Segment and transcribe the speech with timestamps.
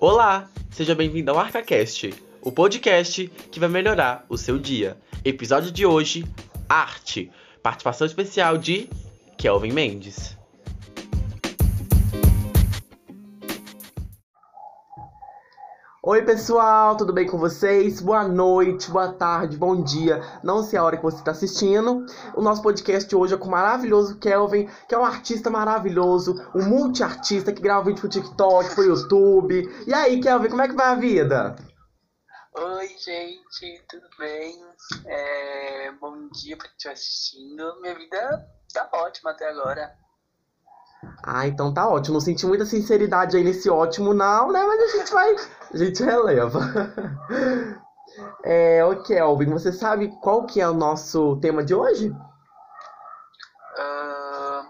[0.00, 4.96] Olá, seja bem-vindo ao ArcaCast, o podcast que vai melhorar o seu dia.
[5.24, 6.24] Episódio de hoje:
[6.68, 7.32] Arte.
[7.60, 8.88] Participação especial de
[9.36, 10.37] Kelvin Mendes.
[16.10, 18.00] Oi, pessoal, tudo bem com vocês?
[18.00, 20.22] Boa noite, boa tarde, bom dia.
[20.42, 22.06] Não sei a hora que você está assistindo.
[22.34, 26.64] O nosso podcast hoje é com o maravilhoso Kelvin, que é um artista maravilhoso, um
[26.64, 29.70] multiartista que grava vídeo pro TikTok, pro YouTube.
[29.86, 31.56] E aí, Kelvin, como é que vai a vida?
[32.54, 34.64] Oi, gente, tudo bem?
[35.04, 37.80] É, bom dia pra quem estiver assistindo.
[37.82, 39.94] Minha vida tá ótima até agora.
[41.22, 42.14] Ah, então tá ótimo.
[42.14, 44.64] Não senti muita sinceridade aí nesse ótimo, não, né?
[44.64, 45.36] Mas a gente vai.
[45.72, 46.60] A gente releva.
[48.42, 52.08] É, ô Kelvin, você sabe qual que é o nosso tema de hoje?
[53.78, 54.66] Uh,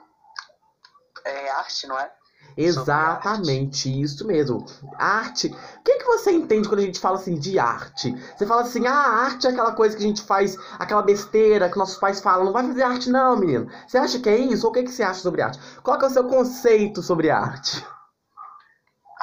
[1.24, 2.11] é arte, não é?
[2.57, 4.66] Exatamente, isso mesmo.
[4.99, 5.46] Arte.
[5.46, 8.13] O que, que você entende quando a gente fala assim de arte?
[8.37, 11.71] Você fala assim, ah, a arte é aquela coisa que a gente faz, aquela besteira
[11.71, 13.71] que nossos pais falam, não vai fazer arte não, menino.
[13.87, 14.66] Você acha que é isso?
[14.66, 15.60] Ou o que, que você acha sobre arte?
[15.82, 17.87] Qual que é o seu conceito sobre arte?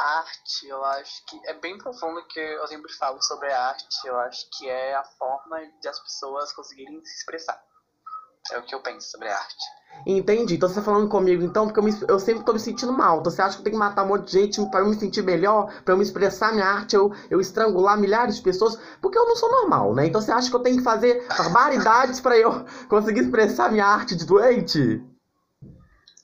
[0.05, 3.85] Arte, eu acho que é bem profundo que eu sempre falo sobre a arte.
[4.05, 7.61] Eu acho que é a forma de as pessoas conseguirem se expressar.
[8.51, 9.65] É o que eu penso sobre a arte.
[10.05, 10.55] Entendi.
[10.55, 13.19] Então você tá falando comigo, então, porque eu, me, eu sempre tô me sentindo mal.
[13.19, 14.95] Então você acha que eu tenho que matar um monte de gente pra eu me
[14.95, 18.77] sentir melhor, pra eu me expressar minha arte, eu, eu estrangular milhares de pessoas?
[19.01, 20.05] Porque eu não sou normal, né?
[20.05, 24.15] Então você acha que eu tenho que fazer barbaridades pra eu conseguir expressar minha arte
[24.15, 25.03] de doente?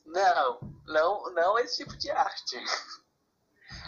[0.05, 2.61] Não, não, não esse tipo de arte.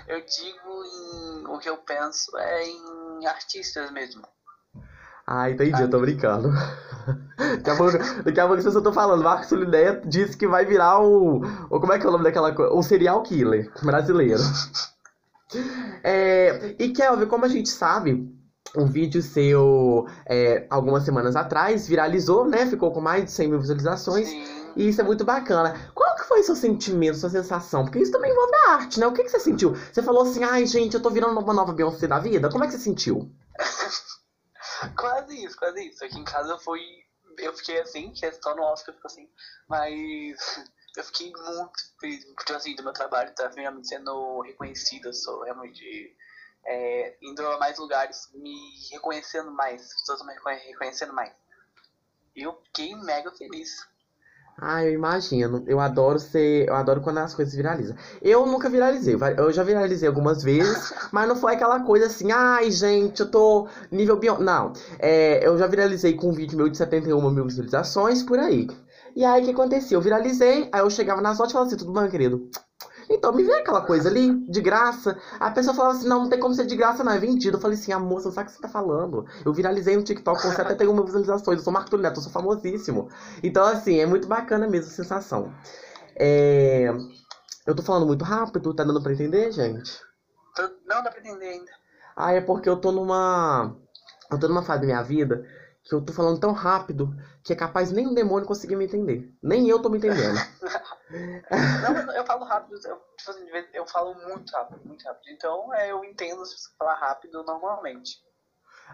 [0.08, 1.48] Eu digo em.
[1.48, 4.24] O que eu penso é em artistas mesmo.
[5.26, 6.50] Ah, entendi, eu tô brincando.
[7.38, 10.66] Daqui a pouco, daqui a pouco as pessoas estão falando, Marcos Solideia disse que vai
[10.66, 11.80] virar o, o.
[11.80, 12.74] Como é que é o nome daquela coisa?
[12.74, 14.42] Um serial killer brasileiro.
[16.04, 18.28] É, e Kelvin, como a gente sabe,
[18.76, 22.66] um vídeo seu é, algumas semanas atrás viralizou, né?
[22.66, 24.28] Ficou com mais de 100 mil visualizações.
[24.28, 24.44] Sim.
[24.76, 25.76] E isso é muito bacana.
[25.94, 27.84] Qual que foi seu sentimento, sua sensação?
[27.84, 29.06] Porque isso também envolve a arte, né?
[29.06, 29.76] O que, que você sentiu?
[29.76, 32.50] Você falou assim, ai gente, eu tô virando uma nova Beyoncé da vida?
[32.50, 33.30] Como é que você sentiu?
[34.98, 36.04] quase isso, quase isso.
[36.04, 36.82] Aqui em casa fui.
[37.38, 39.30] Eu fiquei assim, que é só no Oscar eu fico assim.
[39.68, 40.64] Mas
[40.96, 45.08] eu fiquei muito feliz, porque assim, do meu trabalho tá finalmente sendo reconhecido.
[45.08, 46.16] Eu sou realmente
[46.66, 48.56] é, indo a mais lugares, me
[48.92, 51.34] reconhecendo mais, as pessoas me reconhe- reconhecendo mais.
[52.36, 53.88] Eu fiquei mega feliz.
[54.58, 55.64] Ah, eu imagino.
[55.68, 56.68] Eu adoro ser.
[56.68, 57.96] Eu adoro quando as coisas viralizam.
[58.22, 59.16] Eu nunca viralizei.
[59.38, 63.68] Eu já viralizei algumas vezes, mas não foi aquela coisa assim, ai, gente, eu tô
[63.92, 64.44] nível Beyoncé.
[64.44, 64.74] Não.
[65.00, 68.68] É, eu já viralizei com um vídeo meu de 71 mil visualizações por aí.
[69.16, 69.96] E aí o que acontecia?
[69.98, 72.50] Eu viralizei, aí eu chegava nas fotos e falava assim, tudo bom, querido?
[73.14, 75.18] Então, me vê aquela coisa ali, de graça.
[75.40, 77.58] A pessoa falava assim, não, não tem como ser de graça, não, é vendido.
[77.58, 79.26] Eu falei assim, ah, moça, sabe o que você tá falando?
[79.46, 83.10] Eu viralizei no TikTok com 71 mil visualizações, eu sou Marco Neto, eu sou famosíssimo.
[83.44, 85.54] Então, assim, é muito bacana mesmo a sensação.
[86.16, 86.92] É...
[87.66, 90.02] Eu tô falando muito rápido, tá dando pra entender, gente?
[90.88, 91.72] Não dá pra entender ainda.
[92.16, 93.76] Ah, é porque eu tô numa.
[94.32, 95.46] Eu tô numa fase da minha vida
[95.84, 97.14] que eu tô falando tão rápido
[97.44, 99.30] que é capaz nem um demônio conseguir me entender.
[99.42, 100.38] Nem eu tô me entendendo.
[101.84, 105.30] Não, eu- eu falo rápido, eu, tipo assim, de eu falo muito rápido, muito rápido.
[105.32, 108.18] Então é, eu entendo se você falar rápido normalmente.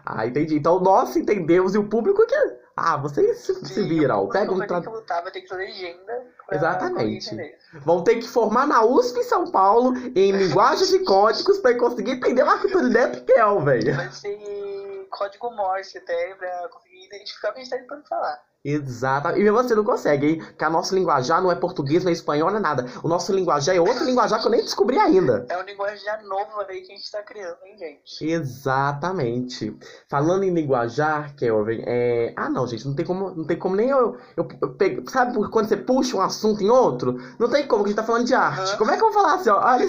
[0.04, 0.56] Ah, entendi.
[0.56, 2.34] Então nós entendemos e o público que.
[2.76, 4.28] Ah, vocês se, se viram.
[4.28, 6.26] Pega um vou ter que lutar, vai ter que ter legenda.
[6.46, 7.36] pra Exatamente.
[7.84, 12.12] Vão ter que formar na USP em São Paulo em linguagens e códigos pra conseguir
[12.12, 13.96] entender Marco Antônio Neto e Kel, velho.
[13.96, 18.40] Vai ser código Morse até pra conseguir identificar o que a gente tá tentando falar.
[18.62, 19.38] Exato.
[19.38, 20.38] E você não consegue, hein?
[20.38, 22.84] Porque a nosso linguajar não é português, não é espanhol, não é nada.
[23.02, 25.46] O nosso linguajar é outro linguajar que eu nem descobri ainda.
[25.48, 28.30] É um linguajar novo aí que a gente tá criando, hein, gente?
[28.30, 29.74] Exatamente.
[30.10, 32.34] Falando em linguajar, Kelvin, é...
[32.36, 35.10] Ah, não, gente, não tem como, não tem como nem eu, eu, eu pego...
[35.10, 37.18] Sabe quando você puxa um assunto em outro?
[37.38, 38.72] Não tem como, que a gente tá falando de arte.
[38.72, 38.76] Aham.
[38.76, 39.56] Como é que eu vou falar assim, ó?
[39.56, 39.86] Olha,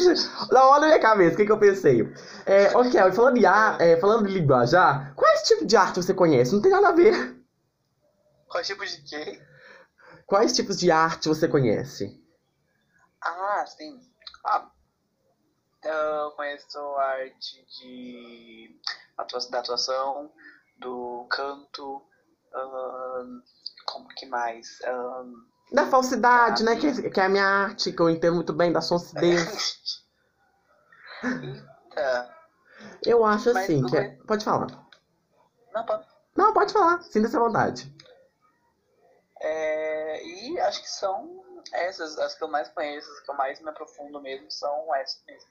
[0.54, 2.10] olha na minha cabeça, o que que eu pensei?
[2.46, 6.54] É, Kelvin, falando, de ar, é, falando de linguajar, quais tipos de arte você conhece?
[6.54, 7.36] Não tem nada a ver.
[8.48, 9.42] Qual tipo de quê?
[10.26, 12.22] Quais tipos de arte você conhece?
[13.22, 14.00] Ah, sim.
[14.46, 14.70] Ah,
[15.84, 18.80] eu conheço a arte de
[19.52, 20.32] da atuação,
[20.78, 22.02] do canto,
[22.54, 23.42] ahn,
[23.86, 24.80] como que mais?
[25.72, 26.76] Da falsidade, né?
[26.76, 30.02] Que, que é a minha arte, que eu entendo muito bem, da sonsidez.
[31.24, 32.36] Eita.
[33.06, 34.10] Eu acho Mas assim, que é...
[34.28, 34.81] Pode falar.
[35.74, 36.06] Não, pode.
[36.36, 37.02] Não, pode falar.
[37.04, 37.94] Sinta-se à vontade.
[39.42, 43.60] É, e acho que são essas, as que eu mais conheço, as que eu mais
[43.62, 45.50] me aprofundo mesmo, são essas mesmo.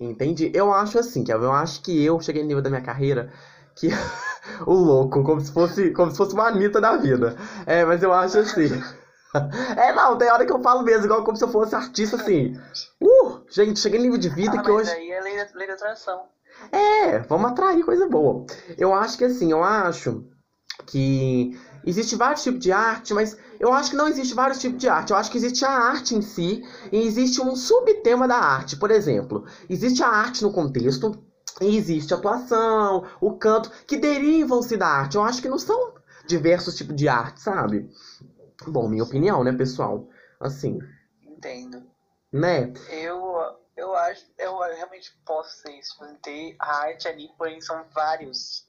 [0.00, 0.50] Entendi.
[0.54, 3.32] Eu acho assim, Kelvin, eu acho que eu cheguei no nível da minha carreira
[3.74, 3.88] que
[4.66, 7.36] o louco, como se fosse, como se fosse uma Anitta da vida.
[7.66, 8.68] É, mas eu acho assim.
[9.76, 12.58] É, não, tem hora que eu falo mesmo, igual como se eu fosse artista assim.
[13.00, 14.90] Uh, gente, cheguei no nível de vida ah, que mas hoje.
[14.90, 16.26] aí é lei da, lei da atração.
[16.70, 18.44] É, vamos atrair coisa boa.
[18.76, 20.24] Eu acho que assim, eu acho
[20.86, 24.88] que existe vários tipos de arte, mas eu acho que não existe vários tipos de
[24.88, 25.10] arte.
[25.10, 26.62] Eu acho que existe a arte em si
[26.92, 28.76] e existe um subtema da arte.
[28.76, 31.12] Por exemplo, existe a arte no contexto
[31.60, 35.16] e existe a atuação, o canto, que derivam-se da arte.
[35.16, 35.94] Eu acho que não são
[36.26, 37.90] diversos tipos de arte, sabe?
[38.66, 40.08] Bom, minha opinião, né, pessoal?
[40.40, 40.78] Assim,
[41.26, 41.82] Entendo.
[42.32, 42.72] né?
[42.90, 43.34] Eu,
[43.78, 48.66] eu acho, eu realmente posso ser isso, ter a arte ali, porém são vários,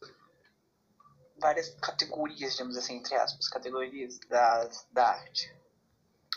[1.41, 5.51] várias categorias, digamos assim, entre aspas, categorias das, da arte.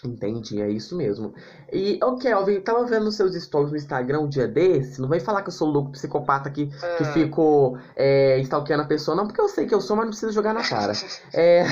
[0.04, 1.32] Entendi, é isso mesmo.
[1.72, 5.00] E, ô Kelvin, tava vendo os seus stories no Instagram um dia desse.
[5.00, 7.12] Não vem falar que eu sou louco psicopata que, que Ah.
[7.12, 10.32] fico é, stalkeando a pessoa, não, porque eu sei que eu sou, mas não precisa
[10.32, 10.92] jogar na cara.
[11.32, 11.62] É.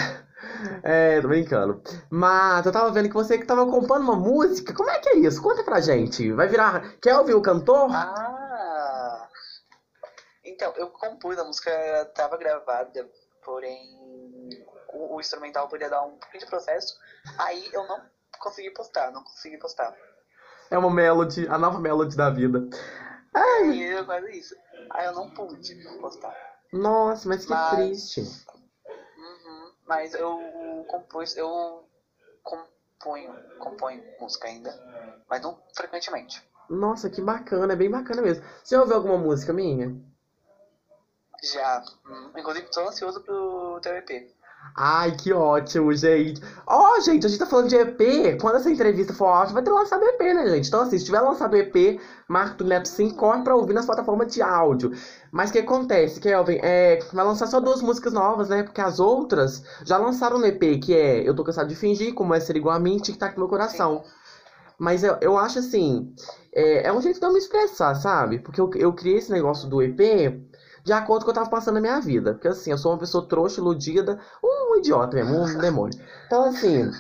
[0.82, 1.82] É, tô brincando.
[2.10, 4.72] Mas eu tava vendo que você que tava compondo uma música.
[4.75, 5.42] Como é que é isso?
[5.42, 6.32] Conta pra gente.
[6.32, 7.90] Vai virar Kelvin o cantor?
[7.92, 9.28] Ah!
[10.44, 11.70] Então, eu compus, a música
[12.02, 13.08] estava gravada,
[13.44, 13.78] porém
[14.92, 16.96] o, o instrumental podia dar um pouquinho de processo,
[17.38, 18.00] aí eu não
[18.38, 19.94] consegui postar, não consegui postar.
[20.70, 22.66] É uma melody, a nova melody da vida.
[23.72, 24.54] E é quase isso.
[24.90, 26.34] Aí eu não pude postar.
[26.72, 28.22] Nossa, mas que Mas- triste.
[29.90, 31.84] Mas eu compus, eu
[32.44, 34.72] componho, componho música ainda,
[35.28, 36.40] mas não frequentemente.
[36.69, 38.44] Nossa, que bacana, é bem bacana mesmo.
[38.62, 39.92] Você ouviu alguma música minha?
[41.42, 44.32] Já, hum, inclusive tô ansioso pro teu EP.
[44.77, 46.41] Ai, que ótimo, gente.
[46.67, 48.41] Ó, gente, a gente tá falando de EP.
[48.41, 50.69] Quando essa entrevista for áudio, vai ter lançado EP, né, gente?
[50.69, 54.41] Então, assim, se tiver lançado EP, Marco Neto 5, corre pra ouvir nas plataformas de
[54.41, 54.93] áudio.
[55.31, 56.59] Mas o que acontece, Kelvin?
[56.62, 58.62] É, vai lançar só duas músicas novas, né?
[58.62, 62.35] Porque as outras já lançaram no EP, que é Eu Tô Cansado de Fingir, Como
[62.35, 64.03] É Ser Igual a Mim, Tic Tac Meu Coração.
[64.79, 66.15] Mas eu, eu acho assim,
[66.55, 68.39] é, é um jeito de eu me expressar, sabe?
[68.39, 70.01] Porque eu, eu criei esse negócio do EP
[70.90, 72.32] de acordo com o que eu tava passando na minha vida.
[72.34, 75.96] Porque assim, eu sou uma pessoa trouxa, iludida, um idiota mesmo, um demônio.
[76.26, 76.90] Então assim,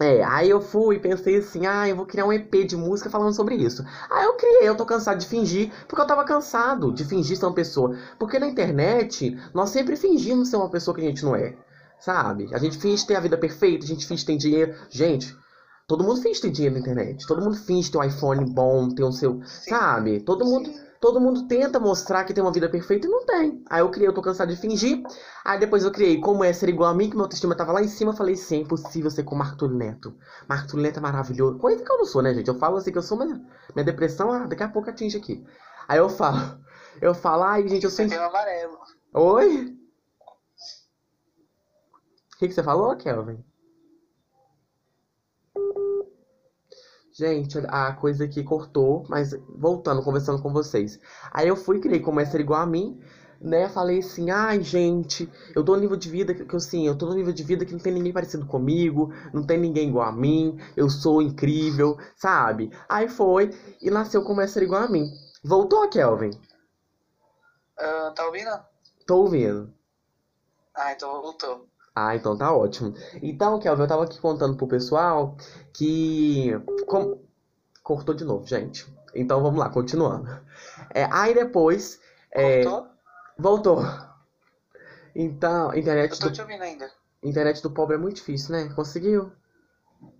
[0.00, 3.10] é, aí eu fui e pensei assim, ah, eu vou criar um EP de música
[3.10, 3.84] falando sobre isso.
[4.10, 7.44] Aí eu criei, eu tô cansado de fingir, porque eu tava cansado de fingir ser
[7.44, 7.94] uma pessoa.
[8.18, 11.54] Porque na internet, nós sempre fingimos ser uma pessoa que a gente não é.
[12.00, 12.48] Sabe?
[12.54, 14.74] A gente finge ter a vida perfeita, a gente finge ter dinheiro.
[14.88, 15.36] Gente,
[15.86, 17.26] todo mundo finge ter dinheiro na internet.
[17.26, 19.42] Todo mundo finge ter um iPhone bom, ter o seu.
[19.44, 19.70] Sim.
[19.70, 20.20] Sabe?
[20.20, 20.70] Todo mundo.
[21.00, 23.62] Todo mundo tenta mostrar que tem uma vida perfeita e não tem.
[23.68, 25.02] Aí eu criei, eu tô cansado de fingir.
[25.44, 27.82] Aí depois eu criei como é ser igual a mim, que meu autoestima tava lá
[27.82, 28.12] em cima.
[28.12, 30.16] Eu falei, sim, é impossível ser como Marco Túlio Neto.
[30.48, 31.58] Marco Túlio Neto é maravilhoso.
[31.58, 32.48] Coisa que eu não sou, né, gente?
[32.48, 33.30] Eu falo assim que eu sou, mas
[33.74, 35.44] minha depressão, ah, daqui a pouco atinge aqui.
[35.86, 36.58] Aí eu falo,
[37.00, 38.08] eu falo, ai, gente, eu sou.
[38.08, 38.78] Você amarelo.
[39.14, 39.76] Oi?
[42.34, 43.42] O que, que você falou, Kelvin?
[47.18, 51.00] Gente, a coisa aqui cortou, mas voltando, conversando com vocês.
[51.32, 53.00] Aí eu fui, criei como ser igual a mim,
[53.40, 53.70] né?
[53.70, 56.94] Falei assim, ai, gente, eu tô no nível de vida que, que eu assim, eu
[56.94, 60.06] tô no nível de vida que não tem ninguém parecido comigo, não tem ninguém igual
[60.06, 62.70] a mim, eu sou incrível, sabe?
[62.86, 63.50] Aí foi
[63.80, 65.10] e nasceu como igual a mim.
[65.42, 66.38] Voltou, Kelvin?
[67.78, 68.50] Ah, tá ouvindo?
[69.06, 69.72] Tô ouvindo.
[70.74, 71.66] Ah, então voltou.
[71.98, 72.92] Ah, então tá ótimo.
[73.22, 75.34] Então, Kelvin, eu tava aqui contando pro pessoal
[75.72, 76.50] que.
[76.86, 77.18] com-
[77.82, 78.86] Cortou de novo, gente.
[79.14, 80.28] Então vamos lá, continuando.
[80.92, 81.98] É, aí depois.
[82.30, 82.90] é, Voltou?
[83.38, 83.82] voltou.
[85.14, 86.90] Então, Eu internet tô do, te ouvindo ainda.
[87.22, 88.68] internet do pobre é muito difícil, né?
[88.74, 89.32] Conseguiu?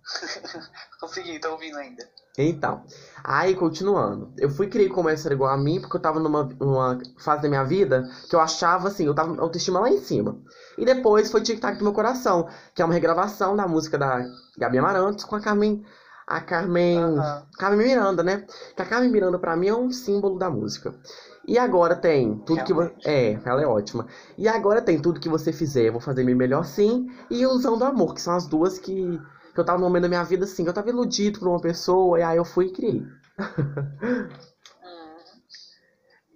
[0.99, 2.03] Consegui, tô ouvindo ainda.
[2.37, 2.83] Então,
[3.23, 4.69] aí continuando, eu fui
[5.09, 8.35] essa era igual a mim, porque eu tava numa, numa fase da minha vida que
[8.35, 10.37] eu achava assim, eu tava autoestima lá em cima.
[10.77, 14.23] E depois foi Tic Tac do meu coração, que é uma regravação da música da
[14.55, 15.83] Gabi Amarantos com a Carmen.
[16.27, 17.15] A Carmen.
[17.57, 18.45] Carmen Miranda, né?
[18.75, 20.93] Que a Carmen Miranda pra mim é um símbolo da música.
[21.47, 22.93] E agora tem tudo que você.
[23.03, 23.07] Realmente.
[23.07, 24.05] É, ela é ótima.
[24.37, 27.07] E agora tem tudo que você fizer, eu vou fazer meu melhor sim.
[27.31, 29.17] E Ilusão do Amor, que são as duas que,
[29.57, 30.63] que eu tava no momento da minha vida assim.
[30.63, 33.03] que Eu tava iludido por uma pessoa, e aí eu fui e criei.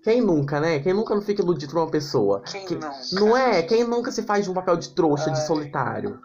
[0.03, 0.79] Quem nunca, né?
[0.79, 2.41] Quem nunca não fica iludido por uma pessoa?
[2.41, 2.91] Quem Que- nunca?
[3.13, 3.61] Não é?
[3.61, 5.45] Quem nunca se faz de um papel de trouxa, de Ai.
[5.45, 6.19] solitário?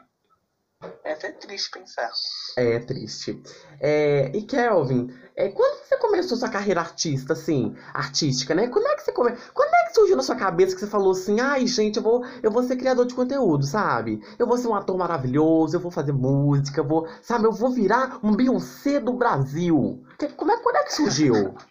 [1.03, 2.11] É até triste pensar.
[2.57, 3.43] É triste.
[3.81, 8.69] É, e Kelvin, é, quando você começou sua carreira artista, assim, artística, né?
[8.69, 9.33] Quando é que você come...
[9.55, 12.25] Quando é que surgiu na sua cabeça que você falou assim, ai, gente, eu vou,
[12.43, 14.21] eu vou ser criador de conteúdo, sabe?
[14.39, 17.71] Eu vou ser um ator maravilhoso, eu vou fazer música, eu vou, sabe, eu vou
[17.71, 20.05] virar um Beyoncé do Brasil.
[20.19, 21.55] Que- como é, quando é que surgiu?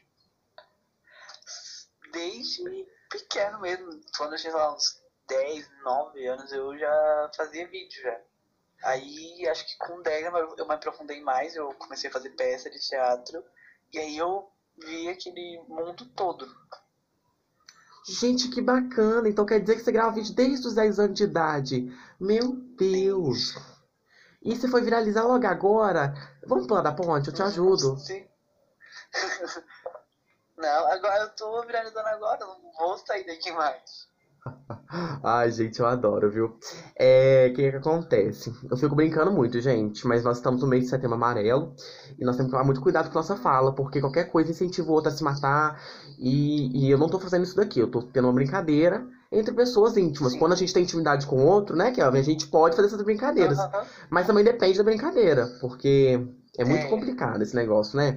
[2.12, 2.64] desde
[3.12, 3.90] pequeno mesmo.
[4.18, 8.18] Quando eu tinha lá, uns 10, 9 anos, eu já fazia vídeo já.
[8.86, 12.70] Aí acho que com 10 eu eu me aprofundei mais, eu comecei a fazer peça
[12.70, 13.44] de teatro.
[13.92, 16.48] E aí eu vi aquele mundo todo.
[18.08, 19.27] Gente, que bacana.
[19.27, 21.92] Então quer dizer que você grava vídeo desde os 10 anos de idade.
[22.20, 23.56] Meu Deus.
[24.44, 26.13] E você foi viralizar logo agora?
[26.46, 27.30] Vamos pular da ponte?
[27.30, 27.98] Eu te ajudo.
[27.98, 28.27] Sim.
[30.56, 34.08] Não, agora eu tô viralizando agora, não vou sair daqui mais.
[35.24, 36.58] Ai, gente, eu adoro, viu?
[36.98, 38.52] É, o que que acontece?
[38.70, 41.74] Eu fico brincando muito, gente, mas nós estamos no mês de setembro amarelo
[42.18, 44.94] e nós temos que tomar muito cuidado com nossa fala, porque qualquer coisa incentiva o
[44.94, 45.82] outro a se matar
[46.20, 49.98] e, e eu não tô fazendo isso daqui, eu tô tendo uma brincadeira entre pessoas
[49.98, 50.34] íntimas.
[50.34, 50.40] Sim.
[50.40, 53.02] Quando a gente tem intimidade com o outro, né, Kelvin, a gente pode fazer essas
[53.02, 53.84] brincadeiras, Aham.
[54.10, 56.20] mas também depende da brincadeira, porque
[56.58, 56.90] é muito É.
[56.90, 58.14] complicado esse negócio, né?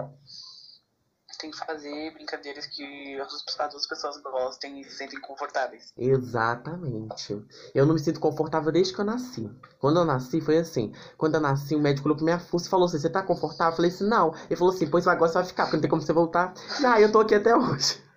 [1.38, 5.92] Tem que fazer brincadeiras que as as pessoas gostem e se sentem confortáveis.
[5.96, 7.44] Exatamente.
[7.74, 9.48] Eu não me sinto confortável desde que eu nasci.
[9.78, 10.92] Quando eu nasci, foi assim.
[11.16, 13.72] Quando eu nasci, o médico olhou pra minha fuça e falou assim: Você tá confortável?
[13.72, 14.34] Eu falei assim: Não.
[14.46, 16.54] Ele falou assim: Pois agora você vai ficar, porque não tem como você voltar.
[16.84, 18.07] Ah, eu tô aqui até hoje.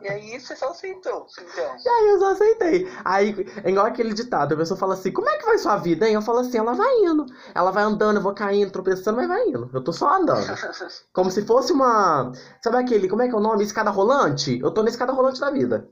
[0.00, 1.76] E aí você só aceitou, então.
[1.84, 2.88] E aí eu só aceitei.
[3.04, 3.34] Aí,
[3.64, 6.14] é igual aquele ditado: a pessoa fala assim: Como é que vai sua vida, hein?
[6.14, 7.26] Eu falo assim: Ela vai indo.
[7.54, 9.68] Ela vai andando, eu vou caindo, tropeçando, mas vai indo.
[9.72, 10.46] Eu tô só andando.
[11.12, 12.32] Como se fosse uma.
[12.62, 13.64] Sabe aquele, como é que é o nome?
[13.64, 14.58] Escada rolante?
[14.60, 15.88] Eu tô na escada rolante da vida.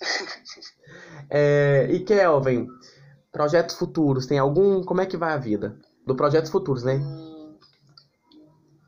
[1.28, 2.68] É, e Kelvin,
[3.32, 4.84] projetos futuros, tem algum?
[4.84, 5.76] Como é que vai a vida?
[6.06, 6.94] Do projetos futuros, né?
[6.94, 7.36] Hum,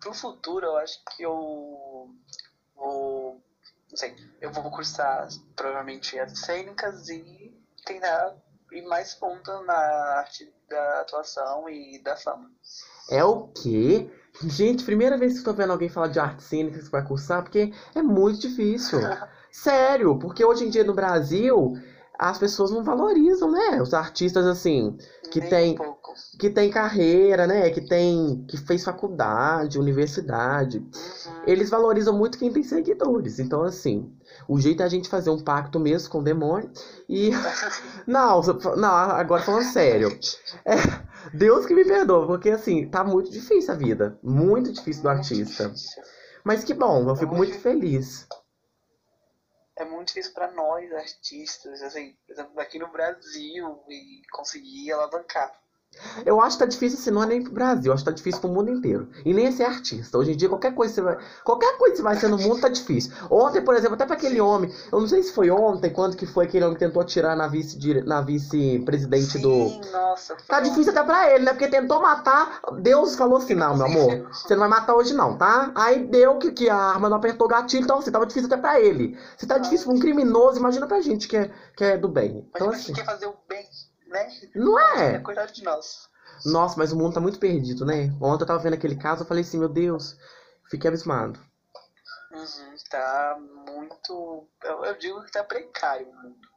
[0.00, 2.08] Pro futuro, eu acho que eu
[2.76, 3.27] vou.
[3.90, 7.52] Não sei, eu vou cursar provavelmente as cênicas e
[7.84, 8.36] tentar
[8.72, 9.74] ir mais fundo na
[10.18, 12.50] arte da atuação e da fama.
[13.10, 14.10] É o quê?
[14.44, 17.42] Gente, primeira vez que eu tô vendo alguém falar de arte cênica que vai cursar,
[17.42, 19.00] porque é muito difícil.
[19.50, 21.72] Sério, porque hoje em dia no Brasil
[22.18, 23.80] as pessoas não valorizam, né?
[23.80, 24.98] Os artistas assim,
[25.30, 26.12] que tem pouco.
[26.38, 27.70] que tem carreira, né?
[27.70, 30.78] Que tem que fez faculdade, universidade.
[30.78, 31.42] Uhum.
[31.46, 33.38] Eles valorizam muito quem tem seguidores.
[33.38, 34.12] Então, assim,
[34.48, 36.70] o jeito é a gente fazer um pacto mesmo com o demônio.
[37.08, 37.30] E.
[38.06, 38.40] Não,
[38.76, 40.18] não, agora falando sério.
[40.64, 40.76] É,
[41.34, 44.18] Deus que me perdoa, porque assim, tá muito difícil a vida.
[44.22, 45.72] Muito difícil do artista.
[46.42, 48.26] Mas que bom, eu fico muito feliz.
[49.78, 55.52] É muito difícil pra nós, artistas, assim, por exemplo, aqui no Brasil, e conseguir alavancar.
[56.24, 58.14] Eu acho que tá difícil assim, não é nem pro Brasil, eu acho que tá
[58.14, 59.08] difícil pro mundo inteiro.
[59.24, 60.18] E nem ser artista.
[60.18, 61.18] Hoje em dia, qualquer coisa que você vai.
[61.44, 63.12] Qualquer coisa que você vai ser no mundo tá difícil.
[63.30, 66.26] Ontem, por exemplo, até pra aquele homem, eu não sei se foi ontem, quando que
[66.26, 69.80] foi aquele homem que tentou atirar na vice na vice-presidente do.
[69.90, 70.36] Nossa.
[70.46, 71.52] Tá difícil até pra ele, né?
[71.52, 72.60] Porque tentou matar.
[72.80, 75.72] Deus falou assim: não, meu amor, você não vai matar hoje, não, tá?
[75.74, 78.56] Aí deu que, que a arma não apertou o gatilho, então assim, tava difícil até
[78.56, 79.18] pra ele.
[79.36, 82.48] Se tá difícil pra um criminoso, imagina pra gente que é, que é do bem.
[82.54, 83.66] Então a assim, gente quer fazer o bem,
[84.08, 84.28] né?
[84.54, 85.18] não É é?
[85.18, 86.08] cuidado de nós.
[86.44, 88.12] Nossa, mas o mundo tá muito perdido, né?
[88.20, 90.16] Ontem eu tava vendo aquele caso, eu falei assim: meu Deus,
[90.70, 91.38] fiquei abismado.
[92.30, 94.46] Uhum, tá muito.
[94.62, 96.48] Eu, eu digo que tá precário o mundo.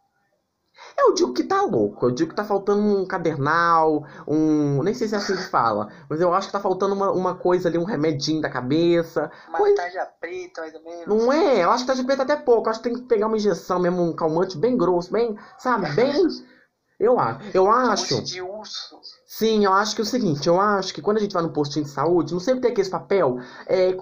[0.97, 4.81] Eu digo que tá louco, eu digo que tá faltando um cadernal, um.
[4.83, 7.35] Nem sei se é assim que fala, mas eu acho que tá faltando uma, uma
[7.35, 9.29] coisa ali, um remedinho da cabeça.
[9.47, 11.07] Uma Coisa- tarja preta, mais ou menos.
[11.07, 11.63] Não é?
[11.63, 12.67] Eu acho que tá de preto até pouco.
[12.67, 15.89] Eu acho que tem que pegar uma injeção mesmo, um calmante bem grosso, bem, sabe?
[15.93, 16.13] Bem.
[17.01, 17.39] Eu acho.
[17.53, 18.21] Eu acho.
[18.21, 18.99] de urso.
[19.25, 21.51] Sim, eu acho que é o seguinte, eu acho que quando a gente vai no
[21.53, 23.93] postinho de saúde, não sempre tem aquele papel, é,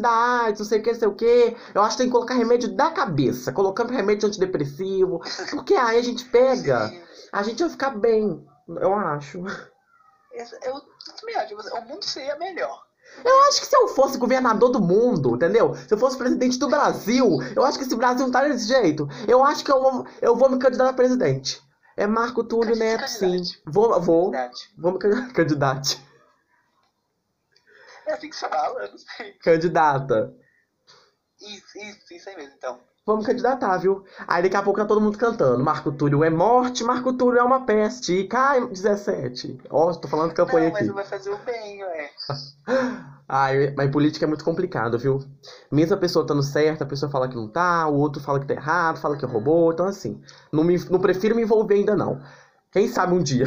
[0.00, 0.10] da
[0.44, 1.56] AIDS, não sei o que, não sei o que.
[1.74, 5.20] Eu acho que tem que colocar remédio da cabeça, colocando remédio antidepressivo,
[5.50, 7.00] porque aí a gente pega, Sim.
[7.32, 8.42] a gente vai ficar bem,
[8.80, 9.42] eu acho.
[10.32, 10.80] Esse- Eu
[11.18, 11.54] também acho.
[11.54, 12.80] O mundo seria melhor.
[13.24, 15.74] Eu acho que se eu fosse governador do mundo, entendeu?
[15.74, 19.08] Se eu fosse presidente do Brasil, eu acho que esse Brasil não tá desse jeito.
[19.26, 21.60] Eu acho que eu vou, eu vou me candidatar a presidente.
[21.96, 23.42] É Marco Túlio Neto, sim.
[23.66, 24.70] Vou, vou, Verdade.
[24.78, 26.00] vou me can- candidate.
[28.06, 29.32] É assim que se fala, eu não sei.
[29.34, 30.34] Candidata.
[31.40, 32.80] Isso, isso, isso aí mesmo, então.
[33.06, 34.04] Vamos candidatar, viu?
[34.28, 35.64] Aí daqui a pouco tá todo mundo cantando.
[35.64, 38.12] Marco Túlio é morte, Marco Túlio é uma peste.
[38.12, 39.58] E cai 17.
[39.70, 40.88] Ó, tô falando campanha Não, mas aqui.
[40.88, 42.10] não vai fazer o bem, ué.
[43.26, 45.18] Ai, mas política é muito complicado, viu?
[45.72, 48.46] Mesmo a pessoa estando certa, a pessoa fala que não tá, o outro fala que
[48.46, 49.72] tá errado, fala que roubou.
[49.72, 50.20] Então, assim,
[50.52, 52.20] não, me, não prefiro me envolver ainda, não.
[52.70, 53.46] Quem sabe um dia.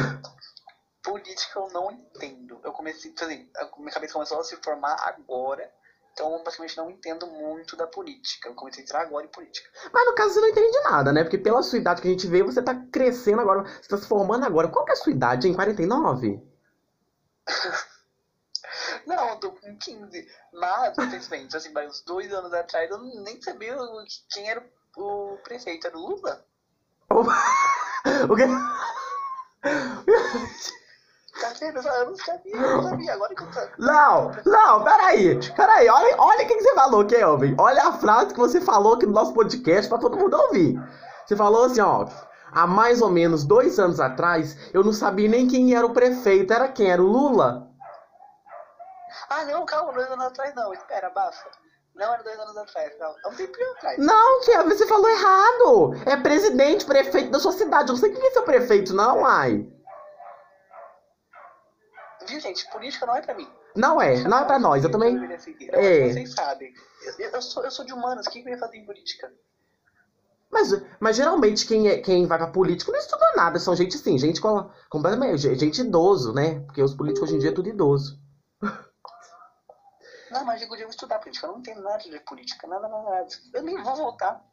[1.02, 2.58] Política eu não entendo.
[2.64, 3.46] Eu comecei, tipo assim,
[3.78, 5.70] minha cabeça começou a se formar agora.
[6.14, 8.48] Então, eu basicamente não entendo muito da política.
[8.48, 9.68] Eu comecei a entrar agora em política.
[9.92, 11.24] Mas no caso você não entende nada, né?
[11.24, 14.06] Porque pela sua idade que a gente vê, você tá crescendo agora, você tá se
[14.06, 14.68] formando agora.
[14.68, 15.54] Qual que é a sua idade, hein?
[15.54, 16.40] 49?
[19.04, 20.26] Não, tô com 15.
[20.52, 23.76] Mas, infelizmente, assim, uns dois anos atrás, eu nem sabia
[24.30, 24.64] quem era
[24.96, 25.88] o prefeito.
[25.88, 26.44] Era o Lula?
[28.28, 28.44] O quê?
[31.40, 31.78] Tá vendo?
[31.78, 33.12] Eu não sabia, eu não sabia.
[33.14, 33.48] Agora que eu.
[33.78, 35.38] Não, não, peraí.
[35.54, 37.56] Peraí, olha, olha o que você falou, Kelvin.
[37.58, 40.80] Olha a frase que você falou aqui no nosso podcast pra todo mundo ouvir.
[41.26, 42.06] Você falou assim, ó.
[42.52, 46.52] Há mais ou menos dois anos atrás, eu não sabia nem quem era o prefeito.
[46.52, 46.88] Era quem?
[46.88, 47.68] Era o Lula?
[49.28, 50.72] Ah, não, calma, dois anos atrás não.
[50.72, 51.50] Espera, abafa.
[51.96, 53.16] Não era dois anos atrás, calma.
[53.24, 53.98] É um tempinho atrás.
[53.98, 55.94] Não, Kelvin, você falou errado.
[56.06, 57.88] É presidente, prefeito da sua cidade.
[57.88, 59.66] Eu não sei quem é seu prefeito, não, ai.
[62.26, 62.70] Viu, gente?
[62.70, 63.48] Política não é pra mim.
[63.76, 64.84] Não é, não é pra nós.
[64.84, 65.18] Eu também.
[65.72, 66.12] É.
[66.12, 66.72] Vocês sabem.
[67.18, 68.26] Eu, eu sou, eu sou de humanas.
[68.26, 69.32] O que que eu ia fazer em política?
[70.50, 73.58] Mas, mas geralmente quem, é, quem vai pra política não estuda nada.
[73.58, 75.38] São gente assim, gente com, completamente.
[75.56, 76.60] Gente idoso, né?
[76.60, 78.20] Porque os políticos hoje em dia é tudo idoso.
[80.30, 81.46] Não, mas eu podia estudar política.
[81.46, 82.66] Eu não entendo nada de política.
[82.66, 83.26] Nada, nada, nada.
[83.52, 84.44] Eu nem vou voltar.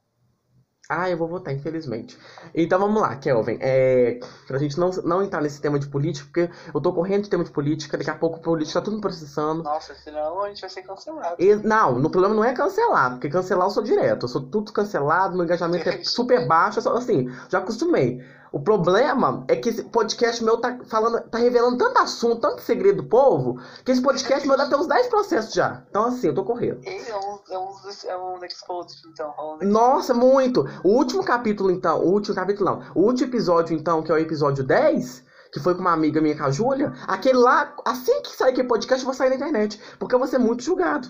[0.90, 2.18] Ah, eu vou votar, infelizmente.
[2.54, 3.58] Então vamos lá, Kelvin.
[3.62, 7.30] É, pra gente não, não entrar nesse tema de política, porque eu tô correndo de
[7.30, 9.64] tema de política, daqui a pouco o político tá tudo me processando.
[9.64, 11.36] Nossa, senão a gente vai ser cancelado.
[11.40, 14.24] E, não, no problema não é cancelar, porque cancelar eu sou direto.
[14.26, 18.22] Eu sou tudo cancelado, meu engajamento é super baixo, eu sou, assim, já acostumei.
[18.52, 23.02] O problema é que esse podcast meu tá falando, tá revelando tanto assunto, tanto segredo
[23.02, 25.86] do povo, que esse podcast meu dá até uns 10 processos já.
[25.90, 26.82] Então assim, eu tô correndo.
[26.86, 27.72] É um, é um,
[28.08, 29.34] é um exposed, então.
[29.38, 30.68] é um Nossa, muito!
[30.84, 34.18] O último capítulo, então, o último capítulo não, o último episódio, então, que é o
[34.18, 38.36] episódio 10, que foi com uma amiga minha, com a Júlia, aquele lá, assim que
[38.36, 41.08] sair aquele podcast, eu vou sair na internet, porque eu vou ser muito julgado.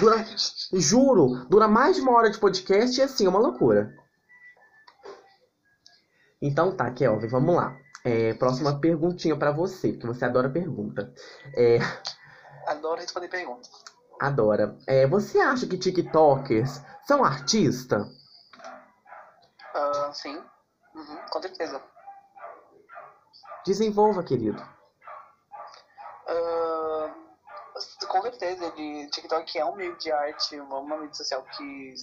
[0.00, 0.24] Dura,
[0.74, 3.94] juro, dura mais de uma hora de podcast e assim, é uma loucura.
[6.46, 7.74] Então tá, Kelvin, vamos lá.
[8.04, 11.10] É, próxima perguntinha pra você, porque você adora pergunta.
[11.56, 11.78] É,
[12.66, 13.70] Adoro responder perguntas.
[14.20, 14.76] adora.
[14.86, 18.06] É, você acha que TikTokers são artistas?
[19.74, 20.36] Ah, sim.
[20.94, 21.80] Uhum, com certeza.
[23.64, 24.62] Desenvolva, querido.
[26.28, 27.10] Ah,
[28.06, 31.94] com certeza, de TikTok é um meio de arte, uma mídia social que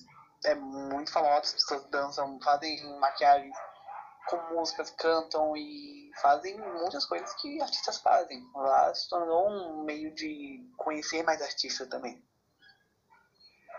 [0.45, 3.51] é muito famosa, as pessoas dançam, fazem maquiagem
[4.31, 8.41] com músicas, cantam e fazem muitas coisas que artistas fazem.
[8.55, 12.23] Lá se tornou um meio de conhecer mais artistas também.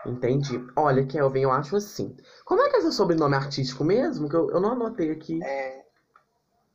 [0.05, 0.59] Entendi.
[0.75, 2.15] Olha, Kelvin, eu acho assim.
[2.45, 4.29] Como é que é seu sobrenome artístico mesmo?
[4.29, 5.41] Que eu, eu não anotei aqui.
[5.43, 5.85] É,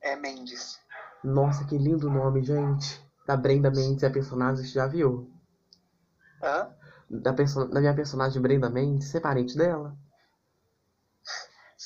[0.01, 0.79] é Mendes.
[1.23, 3.01] Nossa, que lindo nome, gente.
[3.27, 5.31] Da Brenda Mendes, a personagem, você já viu?
[6.43, 6.71] Hã?
[7.11, 9.95] Da, perso da minha personagem Brenda Mendes, você é parente dela?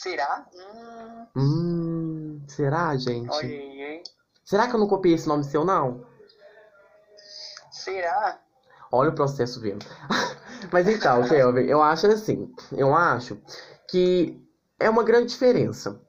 [0.03, 0.45] Será?
[0.53, 3.31] Hum, Hum, será, gente?
[3.31, 4.03] olha aí, hein?
[4.45, 6.05] Será que eu não copiei esse nome seu, não?
[7.71, 8.41] Será?
[8.91, 9.87] Olha o processo vendo.
[10.73, 13.41] Mas então, Kelvin, eu acho assim, eu acho
[13.89, 14.45] que
[14.81, 16.01] é uma grande diferença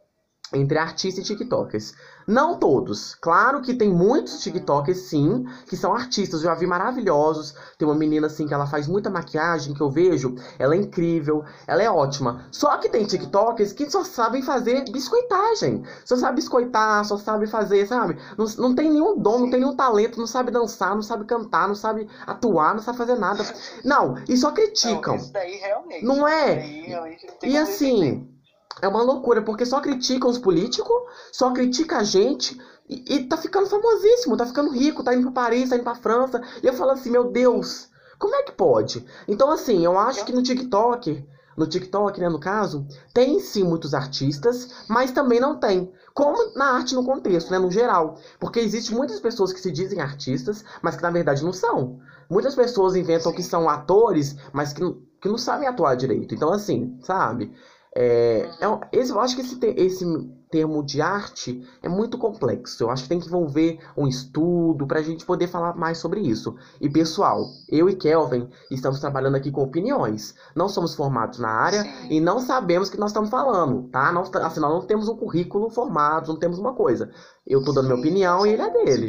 [0.54, 1.94] entre artista e tiktokers.
[2.26, 3.16] Não todos.
[3.16, 6.42] Claro que tem muitos tiktokers, sim, que são artistas.
[6.42, 7.54] Eu já vi maravilhosos.
[7.78, 10.36] Tem uma menina, assim, que ela faz muita maquiagem, que eu vejo.
[10.58, 12.46] Ela é incrível, ela é ótima.
[12.52, 15.84] Só que tem tiktokers que só sabem fazer biscoitagem.
[16.06, 18.18] Só sabe biscoitar, só sabe fazer, sabe?
[18.38, 21.68] Não, não tem nenhum dom, não tem nenhum talento, não sabe dançar, não sabe cantar,
[21.68, 23.44] não sabe atuar, não sabe fazer nada.
[23.84, 25.16] Não, e só criticam.
[25.16, 26.06] Não, isso daí realmente.
[26.06, 26.56] Não é?
[26.56, 28.33] Daí realmente não E assim,
[28.82, 30.96] é uma loucura, porque só criticam os políticos,
[31.32, 32.60] só critica a gente,
[32.90, 35.96] e, e tá ficando famosíssimo, tá ficando rico, tá indo pra Paris, tá indo pra
[35.96, 36.42] França.
[36.62, 39.06] E eu falo assim, meu Deus, como é que pode?
[39.28, 41.26] Então, assim, eu acho que no TikTok,
[41.58, 45.92] no TikTok, né, no caso, tem sim muitos artistas, mas também não tem.
[46.14, 48.18] Como na arte no contexto, né, no geral.
[48.40, 52.00] Porque existem muitas pessoas que se dizem artistas, mas que na verdade não são.
[52.30, 54.82] Muitas pessoas inventam que são atores, mas que,
[55.22, 56.34] que não sabem atuar direito.
[56.34, 57.54] Então, assim, sabe?
[57.96, 60.06] É, é esse, eu acho que esse, esse
[60.50, 62.84] termo de arte é muito complexo.
[62.84, 66.56] Eu acho que tem que envolver um estudo pra gente poder falar mais sobre isso.
[66.82, 70.34] E pessoal, eu e Kelvin estamos trabalhando aqui com opiniões.
[70.56, 72.08] Não somos formados na área Sim.
[72.10, 74.12] e não sabemos o que nós estamos falando, tá?
[74.12, 77.12] Não, afinal, não temos um currículo formado, não temos uma coisa.
[77.46, 79.08] Eu tô dando minha Sim, opinião e ele é dele.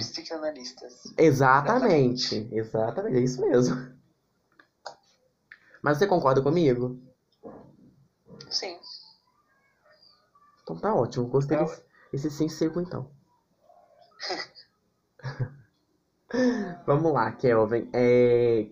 [1.17, 3.95] Exatamente, exatamente, é isso mesmo.
[5.83, 6.99] Mas você concorda comigo?
[8.55, 8.79] Sim.
[10.63, 13.09] Então tá ótimo, gostei Eu- desse esse sim seco então.
[16.87, 17.89] Vamos lá, Kelvin.
[17.93, 18.67] É,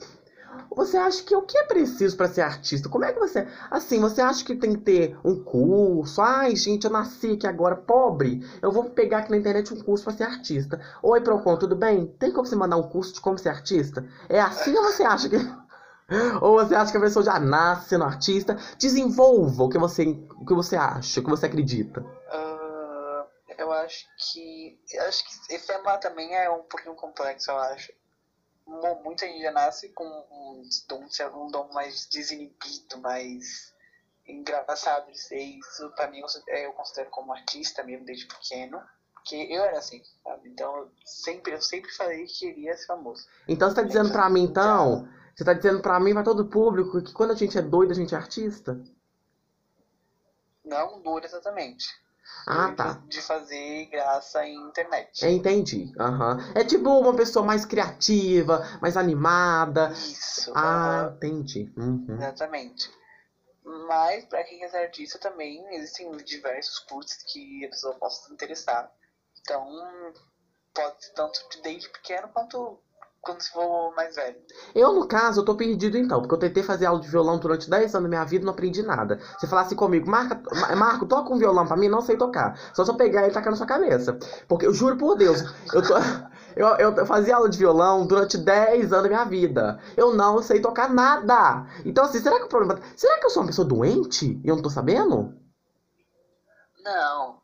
[0.77, 2.89] Você acha que o que é preciso para ser artista?
[2.89, 3.47] Como é que você.
[3.71, 6.21] Assim, você acha que tem que ter um curso?
[6.23, 8.41] Ai, gente, eu nasci aqui agora pobre.
[8.63, 10.81] Eu vou pegar aqui na internet um curso para ser artista.
[11.03, 12.07] Oi, Procon, tudo bem?
[12.19, 14.05] Tem como você mandar um curso de como ser artista?
[14.29, 15.37] É assim ou você acha que.
[16.41, 18.57] Ou você acha que a pessoa já nasce sendo artista?
[18.79, 22.01] Desenvolva o que você, o que você acha, o que você acredita.
[22.01, 23.25] Uh,
[23.59, 24.79] eu acho que.
[24.93, 27.93] Eu acho que esse tema também é um pouquinho complexo, eu acho.
[29.05, 33.73] Muita gente já nasce com um dom, um dom mais desinibido, mais
[34.27, 35.91] engraçado de ser isso.
[35.97, 38.81] Pra mim, eu considero como artista mesmo desde pequeno.
[39.15, 40.49] Porque eu era assim, sabe?
[40.49, 43.25] Então, eu sempre, eu sempre falei que queria ser famoso.
[43.47, 45.09] Então, você tá dizendo pra mim, então
[45.43, 47.91] você tá dizendo pra mim, pra todo o público, que quando a gente é doido,
[47.91, 48.81] a gente é artista?
[50.65, 51.87] Não doido exatamente.
[52.47, 53.03] Ah, tá.
[53.09, 55.27] De fazer graça em internet.
[55.27, 55.93] Entendi.
[55.99, 56.39] Uhum.
[56.55, 59.91] É tipo uma pessoa mais criativa, mais animada.
[59.93, 60.53] Isso.
[60.55, 61.17] Ah, uhum.
[61.17, 61.73] entendi.
[61.77, 62.17] Uhum.
[62.17, 62.91] Exatamente.
[63.65, 68.91] Mas, para quem é artista também, existem diversos cursos que a pessoa possa se interessar.
[69.41, 69.69] Então,
[70.75, 72.79] pode ser tanto desde pequeno quanto
[73.23, 74.37] quando se for mais velho?
[74.75, 77.71] Eu, no caso, eu tô perdido então, porque eu tentei fazer aula de violão durante
[77.71, 79.21] 10 anos da minha vida e não aprendi nada.
[79.39, 80.43] Você falasse comigo, Marca,
[80.77, 82.59] Marco, toca um violão pra mim, não sei tocar.
[82.75, 84.19] Só se eu pegar e tacar na sua cabeça.
[84.49, 85.95] Porque eu juro por Deus, eu tô.
[86.55, 89.79] Eu, eu fazia aula de violão durante 10 anos da minha vida.
[89.97, 91.67] Eu não sei tocar nada.
[91.83, 92.79] Então, assim, será que o problema.
[92.95, 95.33] Será que eu sou uma pessoa doente e eu não tô sabendo?
[96.85, 97.41] Não.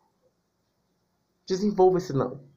[1.47, 2.48] Desenvolva esse não.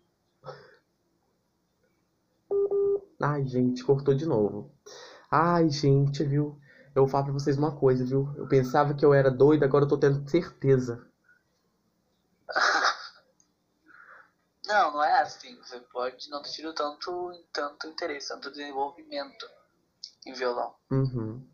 [3.21, 4.71] Ai, gente, cortou de novo.
[5.29, 6.59] Ai, gente, viu?
[6.95, 8.33] Eu vou falar pra vocês uma coisa, viu?
[8.35, 11.07] Eu pensava que eu era doido, agora eu tô tendo certeza.
[14.67, 15.57] Não, não é assim.
[15.57, 19.45] Você pode não ter tido tanto, tanto interesse, tanto desenvolvimento
[20.25, 20.73] em violão.
[20.89, 21.45] Uhum.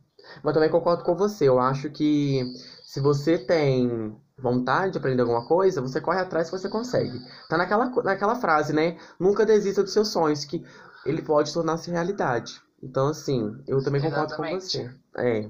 [0.44, 1.48] Mas também concordo com você.
[1.48, 2.44] Eu acho que
[2.84, 7.20] se você tem vontade de aprender alguma coisa, você corre atrás que você consegue.
[7.50, 9.00] Tá naquela, naquela frase, né?
[9.20, 10.64] Nunca desista dos seus sonhos, que
[11.06, 12.62] ele pode tornar-se realidade.
[12.82, 14.94] Então, assim, eu também concordo com você.
[15.18, 15.50] É.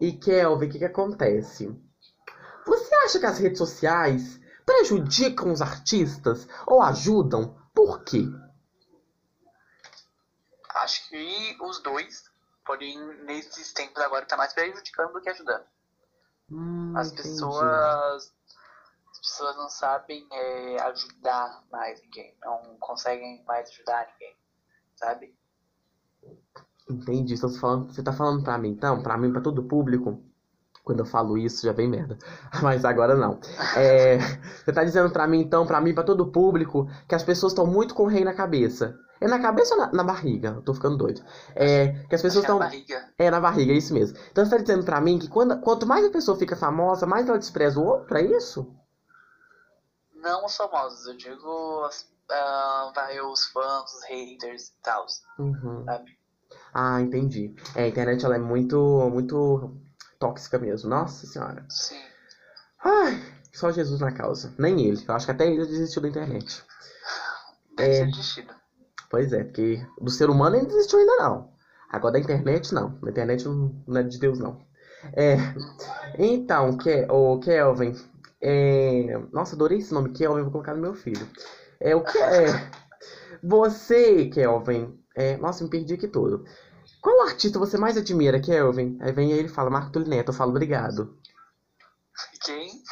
[0.00, 1.74] E Kelvin, o que, que acontece?
[2.66, 7.56] Você acha que as redes sociais prejudicam os artistas ou ajudam?
[7.74, 8.24] Por quê?
[10.74, 12.24] Acho que os dois,
[12.64, 15.64] porém, nesses tempos agora, tá mais prejudicando do que ajudando.
[16.50, 17.22] Hum, as entendi.
[17.22, 18.32] pessoas
[19.16, 24.36] as pessoas não sabem é, ajudar mais ninguém, não conseguem mais ajudar ninguém,
[24.94, 25.34] sabe?
[26.88, 27.34] Entendi.
[27.34, 30.22] Então, você, falando, você tá falando pra mim, então, pra mim, pra todo o público,
[30.84, 32.18] quando eu falo isso, já vem merda.
[32.62, 33.40] Mas agora não.
[33.76, 37.22] É, você tá dizendo pra mim, então, pra mim, pra todo o público, que as
[37.22, 38.98] pessoas estão muito com o rei na cabeça.
[39.18, 40.50] É na cabeça ou na, na barriga?
[40.50, 41.22] Eu tô ficando doido.
[41.54, 42.58] É, que as pessoas estão.
[42.58, 43.02] Na barriga.
[43.18, 44.18] É na barriga, é isso mesmo.
[44.30, 47.26] Então você tá dizendo pra mim que quando, quanto mais a pessoa fica famosa, mais
[47.26, 48.76] ela despreza o outro, é isso?
[50.26, 55.06] Não os famosos, eu digo uh, vai, os fãs, os haters e tal.
[55.38, 55.84] Uhum.
[55.84, 56.18] Sabe?
[56.74, 57.54] Ah, entendi.
[57.76, 59.76] É, a internet ela é muito, muito
[60.18, 60.90] tóxica mesmo.
[60.90, 61.64] Nossa senhora.
[61.70, 62.02] Sim.
[62.84, 64.52] Ai, só Jesus na causa.
[64.58, 65.04] Nem ele.
[65.06, 66.64] Eu acho que até ele desistiu da internet.
[67.76, 67.98] Deve é...
[68.00, 68.52] ter desistido.
[69.08, 71.52] Pois é, porque do ser humano ele desistiu ainda não.
[71.88, 72.98] Agora da internet não.
[72.98, 74.66] Da internet não é de Deus não.
[75.12, 75.36] É,
[76.18, 76.76] então,
[77.10, 77.94] o Kelvin,
[78.40, 79.18] é...
[79.32, 81.28] Nossa, adorei esse nome, Kelvin, vou colocar no meu filho.
[81.80, 82.70] É o que é.
[83.42, 84.98] Você, Kelvin.
[85.14, 85.36] É...
[85.36, 86.44] Nossa, me perdi aqui todo.
[87.00, 88.98] Qual artista você mais admira, Kelvin?
[89.00, 91.18] Aí vem ele e fala, Marco Tulineto, eu falo obrigado.
[92.42, 92.82] Quem?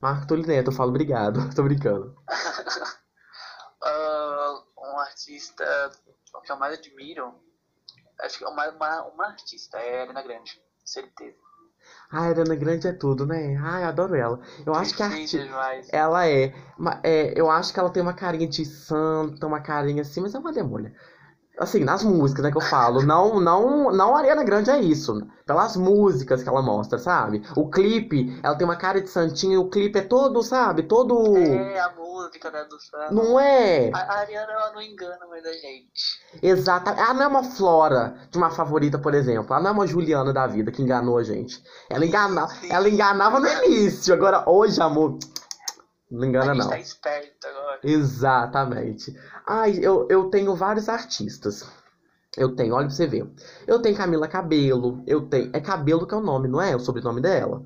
[0.00, 1.38] Marco Tulineto, eu falo obrigado.
[1.54, 2.16] Tô brincando.
[3.82, 5.64] uh, um artista
[6.44, 7.34] que eu mais admiro.
[8.20, 11.36] Acho que uma, uma, uma artista é a Arena Grande, certeza.
[12.10, 13.56] Ah, a Ariana Grande é tudo, né?
[13.56, 14.38] Ai, adoro ela.
[14.66, 15.48] Eu acho que a arti...
[15.88, 16.52] ela é,
[17.02, 17.32] é.
[17.40, 20.52] Eu acho que ela tem uma carinha de santa, uma carinha assim, mas é uma
[20.52, 20.92] demônia.
[21.60, 23.02] Assim, nas músicas, né, que eu falo.
[23.02, 25.20] Não, não, não a Ariana Grande é isso.
[25.44, 27.42] Pelas músicas que ela mostra, sabe?
[27.54, 30.84] O clipe, ela tem uma cara de santinha o clipe é todo, sabe?
[30.84, 31.36] Todo.
[31.36, 33.10] É, a música, né, do samba.
[33.10, 33.90] Não é?
[33.92, 36.18] A, a Ariana, ela não engana mais a gente.
[36.42, 36.90] Exato.
[36.90, 39.52] Ela não é uma Flora de uma favorita, por exemplo.
[39.52, 41.62] Ela não é uma Juliana da vida que enganou a gente.
[41.90, 42.48] Ela, engana...
[42.70, 44.14] ela enganava no início.
[44.14, 45.18] Agora, hoje, amor.
[46.10, 46.70] Não engana, a gente não.
[46.70, 47.69] Tá esperto agora.
[47.82, 49.16] Exatamente.
[49.46, 51.66] Ai, eu, eu tenho vários artistas.
[52.36, 53.28] Eu tenho, olha pra você ver.
[53.66, 55.50] Eu tenho Camila Cabelo, eu tenho.
[55.52, 56.76] É Cabelo que é o nome, não é?
[56.76, 57.64] O sobrenome dela?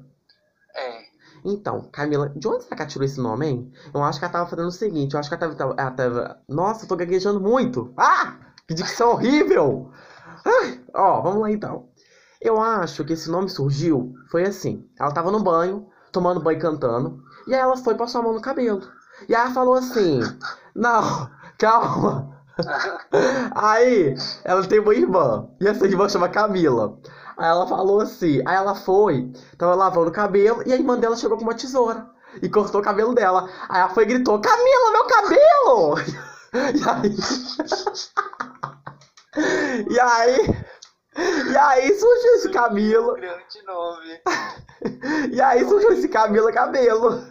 [0.74, 1.04] É.
[1.44, 3.72] Então, Camila, de onde será que ela tirou esse nome, hein?
[3.92, 5.74] Eu acho que ela tava fazendo o seguinte, eu acho que ela tava.
[5.78, 6.40] Ela tava...
[6.48, 7.92] Nossa, eu tô gaguejando muito!
[7.96, 8.38] Ah!
[8.66, 9.90] Que dicção horrível!
[10.94, 11.88] Ó, vamos lá então.
[12.40, 14.88] Eu acho que esse nome surgiu, foi assim.
[14.98, 17.22] Ela tava no banho, tomando banho e cantando.
[17.46, 18.82] E aí ela foi passar a mão no cabelo.
[19.28, 20.20] E aí ela falou assim:
[20.74, 22.34] Não, calma.
[23.54, 25.48] Aí ela tem uma irmã.
[25.60, 26.98] E essa irmã chama Camila.
[27.36, 28.42] Aí ela falou assim.
[28.46, 30.62] Aí ela foi, tava lavando o cabelo.
[30.66, 32.06] E a irmã dela chegou com uma tesoura.
[32.42, 33.48] E cortou o cabelo dela.
[33.68, 35.94] Aí ela foi e gritou: Camila, meu cabelo!
[36.54, 37.16] E aí.
[39.90, 40.64] E aí.
[41.50, 43.14] E aí surgiu esse Camila.
[43.14, 44.20] Grande nome.
[45.32, 47.24] E aí surgiu esse Camila Cabelo.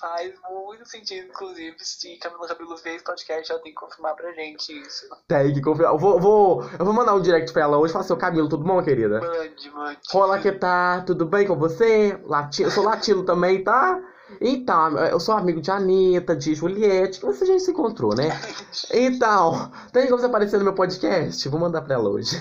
[0.00, 4.72] Faz muito sentido, inclusive, se Camila Cabelo fez podcast, ela tem que confirmar pra gente
[4.80, 5.08] isso.
[5.26, 5.88] Tem que confiar.
[5.88, 8.48] Eu vou, vou, eu vou mandar um direct pra ela hoje e falar assim, Camilo,
[8.48, 9.20] tudo bom, querida?
[9.20, 9.98] Mande, mande.
[10.14, 11.02] Olá, que tá?
[11.04, 12.16] Tudo bem com você?
[12.26, 12.62] Lati...
[12.62, 14.00] Eu sou latino também, tá?
[14.40, 18.28] Então, eu sou amigo de Anitta, de Juliette, que você já se encontrou, né?
[18.92, 21.48] Então, tem como você aparecer no meu podcast?
[21.48, 22.40] Vou mandar pra ela hoje.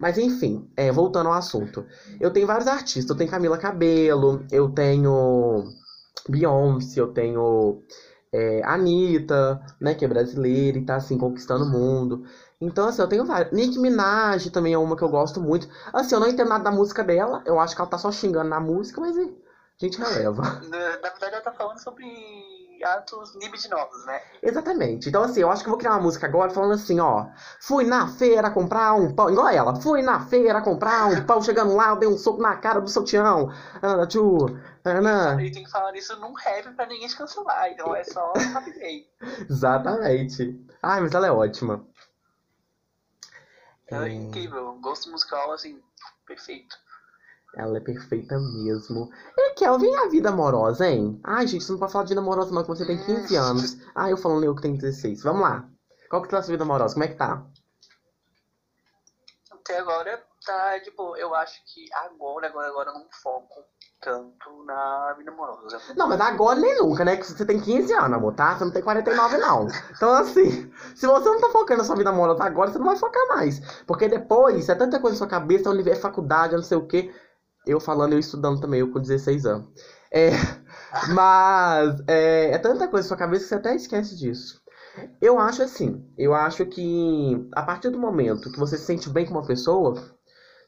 [0.00, 1.86] Mas enfim, é, voltando ao assunto.
[2.20, 3.08] Eu tenho vários artistas.
[3.08, 5.70] Eu tenho Camila Cabelo, eu tenho
[6.28, 7.82] Beyoncé, eu tenho
[8.32, 12.24] é, Anitta, né, que é brasileira e tá assim, conquistando o mundo.
[12.60, 13.52] Então, assim, eu tenho vários.
[13.52, 15.68] Nick Minaj também é uma que eu gosto muito.
[15.92, 17.42] Assim, eu não entendo nada da música dela.
[17.44, 19.28] Eu acho que ela tá só xingando na música, mas a
[19.78, 20.42] gente releva.
[20.70, 22.06] Na verdade, ela tá falando sobre
[22.84, 24.20] atos libidinosos, né?
[24.42, 25.08] Exatamente.
[25.08, 27.26] Então, assim, eu acho que eu vou criar uma música agora falando assim, ó.
[27.60, 29.30] Fui na feira comprar um pão.
[29.30, 29.80] Igual ela.
[29.80, 31.42] Fui na feira comprar um pão.
[31.42, 33.52] Chegando lá, eu dei um soco na cara do seu tião.
[33.82, 34.46] Ana, tchu.
[34.84, 35.42] Ana.
[35.42, 37.70] E tem que falar isso num rap pra ninguém te cancelar.
[37.70, 39.06] Então é só rapidez.
[39.48, 40.60] Exatamente.
[40.82, 41.86] Ai, mas ela é ótima.
[43.86, 44.78] Ela é incrível.
[44.80, 45.80] Gosto musical, assim,
[46.26, 46.76] perfeito.
[47.56, 49.10] Ela é perfeita mesmo.
[49.36, 51.20] E Kelvin, e a vida amorosa, hein?
[51.22, 53.76] Ai, gente, você não pode falar de vida amorosa não, que você tem 15 anos.
[53.94, 55.22] Ah, eu falando eu que tenho 16.
[55.22, 55.68] Vamos lá.
[56.08, 56.94] Qual que tá a sua vida amorosa?
[56.94, 57.46] Como é que tá?
[59.50, 61.18] Até agora tá de boa.
[61.18, 63.64] Eu acho que agora, agora, agora eu não foco
[64.00, 65.80] tanto na vida amorosa.
[65.94, 67.16] Não, mas agora nem nunca, né?
[67.16, 68.56] Que você tem 15 anos, amor, tá?
[68.56, 69.68] Você não tem 49, não.
[69.94, 72.96] Então, assim, se você não tá focando na sua vida amorosa agora, você não vai
[72.96, 73.60] focar mais.
[73.84, 77.14] Porque depois, é tanta coisa na sua cabeça, é faculdade, não sei o quê.
[77.66, 79.68] Eu falando, eu estudando também, eu com 16 anos.
[80.12, 80.30] É,
[81.14, 84.60] mas é, é tanta coisa na sua cabeça que você até esquece disso.
[85.20, 89.24] Eu acho assim, eu acho que a partir do momento que você se sente bem
[89.24, 90.02] com uma pessoa,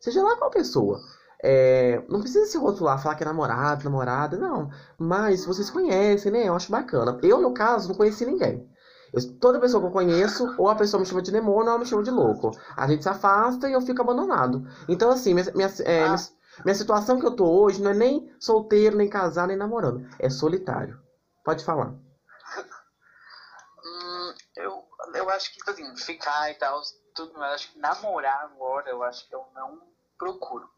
[0.01, 0.99] seja lá qual pessoa,
[1.43, 4.71] é, não precisa se rotular, falar que é namorado, namorada, não.
[4.99, 6.49] Mas vocês conhecem, né?
[6.49, 7.19] Eu acho bacana.
[7.23, 8.67] Eu, no caso, não conheci ninguém.
[9.13, 11.79] Eu, toda pessoa que eu conheço, ou a pessoa me chama de demônio, ou ela
[11.79, 12.51] me chama de louco.
[12.75, 14.67] A gente se afasta e eu fico abandonado.
[14.89, 16.17] Então, assim, minha, minha, é, minha,
[16.63, 20.07] minha situação que eu tô hoje não é nem solteiro, nem casado, nem namorando.
[20.19, 20.99] É solitário.
[21.45, 21.95] Pode falar.
[23.85, 26.81] Hum, eu, eu acho que, tipo assim, ficar e tal,
[27.15, 29.81] tudo, mas acho que namorar agora, eu acho que eu não
[30.19, 30.69] procuro.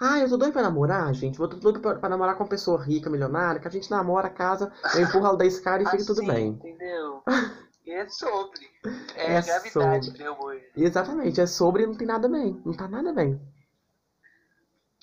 [0.00, 1.38] Ah, eu tô doido pra namorar, gente.
[1.38, 4.28] Vou tô doido pra, pra namorar com uma pessoa rica, milionária, que a gente namora,
[4.30, 6.48] casa, eu empurro ela da escada e fica tudo Assim, bem.
[6.48, 7.22] Entendeu?
[7.86, 8.70] E é sobre.
[9.14, 10.22] É, É gravidade sobre.
[10.22, 10.70] meu hoje.
[10.76, 12.60] Exatamente, é sobre e não tem nada bem.
[12.64, 13.40] Não tá nada bem.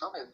[0.01, 0.33] Não mesmo.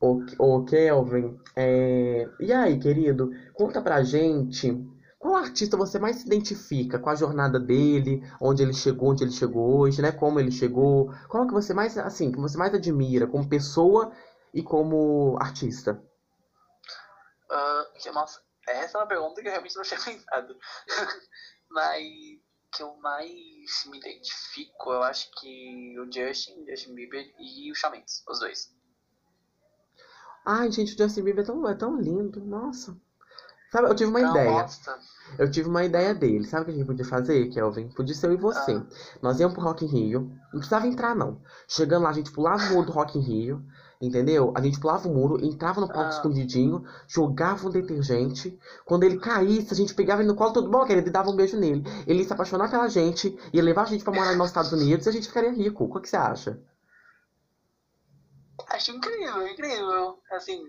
[0.00, 2.26] Ô, ô Kelvin, é...
[2.40, 3.30] e aí, querido?
[3.52, 4.72] Conta pra gente
[5.18, 9.32] qual artista você mais se identifica com a jornada dele, onde ele chegou, onde ele
[9.32, 10.10] chegou hoje, né?
[10.12, 11.12] Como ele chegou.
[11.28, 14.10] Qual que você mais, assim, que você mais admira como pessoa
[14.54, 16.02] e como artista?
[18.00, 20.56] Que, nossa, essa é uma pergunta que eu realmente não tinha pensado.
[21.70, 22.02] Mas
[22.72, 28.02] que eu mais me identifico, eu acho que o Justin, Justin Bieber e o Shawn
[28.28, 28.72] os dois.
[30.44, 32.96] Ai, gente, o Justin Bieber é tão, é tão lindo, nossa.
[33.70, 34.50] Sabe, eu tive uma Então, ideia.
[34.50, 34.98] nossa,
[35.38, 36.44] Eu tive uma ideia dele.
[36.44, 37.88] Sabe o que a gente podia fazer, Kelvin?
[37.90, 38.72] Podia ser eu e você.
[38.72, 38.86] Ah.
[39.22, 40.22] Nós íamos pro Rock in Rio.
[40.52, 41.40] Não precisava entrar, não.
[41.68, 43.64] Chegando lá, a gente pulava o muro do Rock in Rio.
[44.00, 44.50] Entendeu?
[44.56, 46.08] A gente pulava o muro, entrava no palco Ah.
[46.08, 48.58] escondidinho, jogava um detergente.
[48.86, 51.08] Quando ele caísse, a gente pegava ele no colo, tudo bom, querido?
[51.08, 51.84] E dava um beijo nele.
[52.06, 55.04] Ele ia se apaixonar pela gente, ia levar a gente pra morar nos Estados Unidos
[55.04, 55.84] e a gente ficaria rico.
[55.84, 56.58] O que você acha?
[58.68, 60.18] acho incrível, incrível.
[60.32, 60.62] Assim,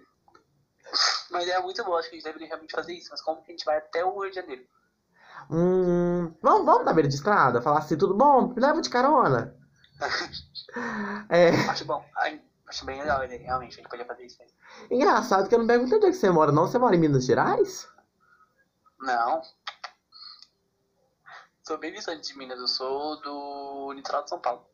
[1.29, 3.09] uma ideia muito boa, acho que a gente deveria realmente fazer isso.
[3.11, 4.63] Mas como que a gente vai até o Rio de Janeiro?
[5.49, 6.33] Hum.
[6.41, 7.61] Vamos, vamos na beira de estrada?
[7.61, 8.53] Falar assim, tudo bom?
[8.53, 9.55] Me leva de carona.
[11.29, 11.49] É.
[11.69, 12.41] Acho bom, ai,
[12.71, 13.35] acho bem legal, né?
[13.37, 14.55] realmente, gente podia fazer isso mesmo.
[14.89, 16.65] Engraçado que eu não perguntei onde é que você mora, não.
[16.67, 17.87] Você mora em Minas Gerais?
[18.99, 19.41] Não.
[21.67, 24.65] Sou bem distante de Minas, eu sou do litoral de São Paulo.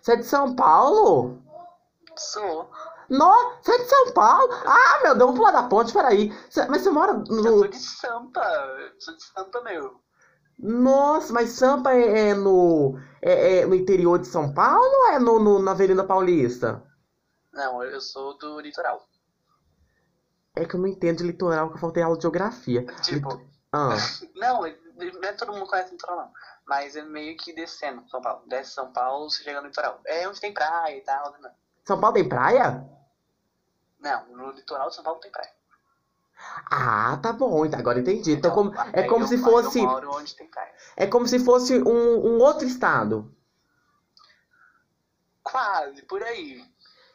[0.00, 1.40] Você é de São Paulo?
[2.16, 2.70] Sou.
[3.08, 4.52] Não, você é de São Paulo?
[4.66, 6.32] Ah, meu Deus, vamos pular da ponte, peraí.
[6.50, 7.68] Você- mas você mora Eu sou no.
[7.68, 8.40] de Sampa.
[8.42, 10.00] Eu sou de Sampa, meu.
[10.58, 15.18] Nossa, mas Sampa é, é no, é, é no interior de São Paulo ou é
[15.18, 16.82] no, no- na Avenida Paulista?
[17.56, 19.08] Não, eu sou do litoral.
[20.54, 22.84] É que eu não entendo de litoral, que eu faltei aula de geografia.
[23.02, 23.88] Tipo, Lito- Ah,
[24.36, 26.32] não, não é todo mundo conhece litoral, não.
[26.66, 28.42] Mas é meio que descendo São Paulo.
[28.46, 30.00] Desce São Paulo, você chega no litoral.
[30.06, 31.32] É onde tem praia e tal.
[31.40, 31.50] Não,
[31.84, 32.88] São Paulo tem praia?
[33.98, 35.50] não no litoral de São Paulo tem praia.
[36.70, 38.32] Ah, tá bom, então agora entendi.
[38.32, 39.78] Então, como, é como eu- se fosse,
[40.96, 43.34] é como se fosse um, um outro estado.
[45.42, 46.62] Quase, por aí.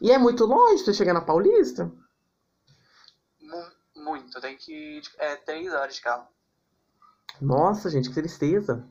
[0.01, 1.89] E é muito longe você chegar na Paulista?
[3.41, 4.39] Mu- muito.
[4.39, 5.01] Tem que.
[5.17, 6.27] É três horas de carro.
[7.41, 8.87] Nossa, gente, que tristeza.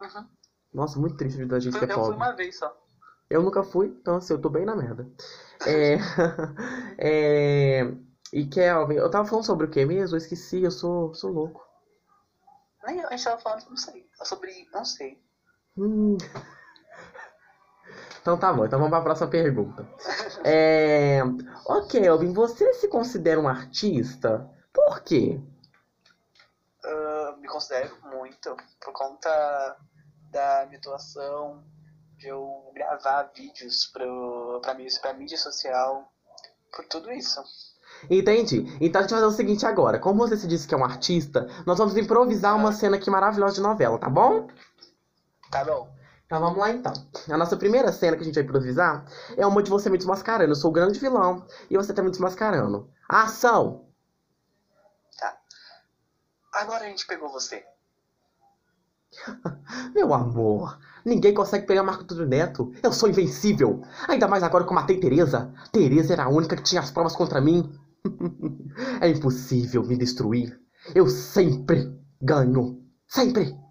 [0.00, 0.28] Uhum.
[0.72, 2.16] Nossa, muito triste da gente que Eu é fui pobre.
[2.16, 2.76] uma vez só.
[3.30, 5.06] Eu nunca fui, então assim, eu tô bem na merda.
[5.66, 5.96] É,
[6.98, 7.94] é,
[8.32, 10.14] e Kelvin, eu tava falando sobre o que mesmo?
[10.16, 11.64] Eu esqueci, eu sou, sou louco.
[12.86, 14.06] Nem eu, a gente tava falando, não sei.
[14.24, 14.68] Sobre.
[14.72, 15.18] Não sei.
[15.76, 16.16] Hum.
[18.24, 19.86] Então tá bom, então vamos pra próxima pergunta.
[20.42, 21.20] É,
[21.66, 24.48] Ô Kelvin, você se considera um artista?
[24.72, 25.38] Por quê?
[26.82, 29.76] Ah, me considero muito por conta
[30.30, 31.62] da minha atuação,
[32.16, 36.10] de eu gravar vídeos pro, pra, mí- pra mídia social,
[36.74, 37.42] por tudo isso.
[38.08, 38.64] Entendi.
[38.80, 39.98] Então a gente vai fazer o seguinte agora.
[39.98, 43.56] Como você se disse que é um artista, nós vamos improvisar uma cena aqui maravilhosa
[43.56, 44.48] de novela, tá bom?
[45.50, 45.93] Tá bom.
[46.26, 46.92] Então vamos lá então.
[47.28, 49.04] A nossa primeira cena que a gente vai improvisar
[49.36, 50.50] é uma de você me desmascarando.
[50.50, 52.88] Eu sou o grande vilão e você tá me desmascarando.
[53.08, 53.86] Ação!
[55.18, 55.38] Tá.
[56.52, 57.64] Agora a gente pegou você.
[59.94, 62.72] Meu amor, ninguém consegue pegar Marco Túlio Neto.
[62.82, 63.82] Eu sou invencível.
[64.08, 65.52] Ainda mais agora que eu matei Teresa.
[65.70, 67.70] Teresa era a única que tinha as provas contra mim.
[69.00, 70.58] é impossível me destruir.
[70.94, 72.82] Eu sempre ganho.
[73.06, 73.63] Sempre.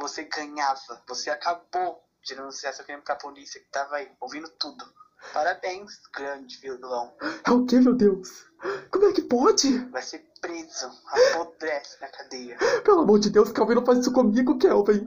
[0.00, 1.02] Você ganhava.
[1.08, 4.84] Você acabou de denunciar seu crime pra polícia que tava aí, ouvindo tudo.
[5.32, 7.12] Parabéns, grande vilão.
[7.46, 8.46] É o que, meu Deus?
[8.90, 9.78] Como é que pode?
[9.90, 12.56] Vai ser preso, apodrece na cadeia.
[12.82, 15.06] Pelo amor de Deus, Calvin, não faz isso comigo, Kelvin.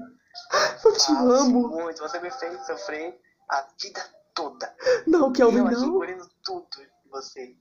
[0.85, 1.67] Eu te Faço amo.
[1.69, 1.99] muito.
[1.99, 4.03] Você me fez sofrer a vida
[4.35, 4.75] toda.
[5.07, 5.83] Não, Kelvin, eu não.
[5.87, 7.55] engolindo tudo de você.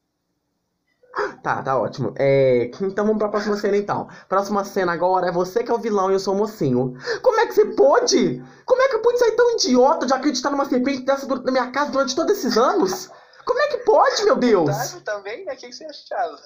[1.42, 2.14] Tá, tá ótimo.
[2.18, 4.08] É, então vamos pra próxima cena então.
[4.28, 6.94] Próxima cena agora é você que é o vilão e eu sou o mocinho.
[7.20, 8.42] Como é que você pôde?
[8.64, 11.70] Como é que eu pude ser tão idiota de acreditar numa serpente dessa na minha
[11.70, 13.10] casa durante todos esses anos?
[13.44, 14.70] Como é que pode, meu Deus?
[14.70, 15.52] Tá, também, né?
[15.52, 16.38] O que você achava?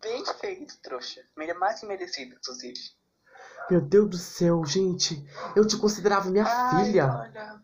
[0.00, 1.20] Bem feito, trouxa.
[1.58, 2.78] Mais que merecido, inclusive.
[3.70, 5.24] Meu Deus do céu, gente.
[5.54, 7.06] Eu te considerava minha Ai, filha.
[7.06, 7.62] olha.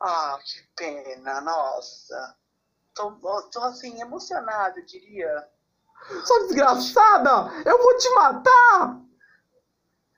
[0.00, 2.36] Ah, que pena, nossa.
[2.98, 3.12] Tô,
[3.52, 5.48] tô assim, emocionado, eu diria.
[6.24, 7.48] Sua desgraçada!
[7.64, 9.00] Eu vou te matar!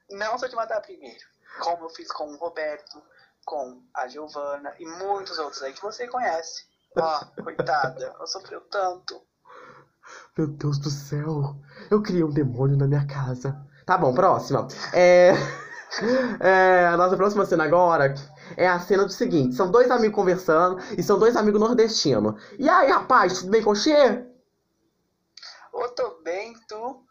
[0.09, 1.21] Não só te matar primeiro.
[1.61, 3.03] Como eu fiz com o Roberto,
[3.45, 6.64] com a Giovana e muitos outros aí que você conhece.
[6.97, 9.21] Ah, coitada, ela sofreu tanto.
[10.35, 11.55] Meu Deus do céu.
[11.90, 13.61] Eu criei um demônio na minha casa.
[13.85, 14.66] Tá bom, próxima.
[14.95, 15.33] É...
[16.40, 18.14] é, A nossa próxima cena agora
[18.56, 22.40] é a cena do seguinte: são dois amigos conversando e são dois amigos nordestinos.
[22.58, 24.26] E aí, rapaz, tudo bem com você?
[25.72, 27.04] Ô, tô bem, tu?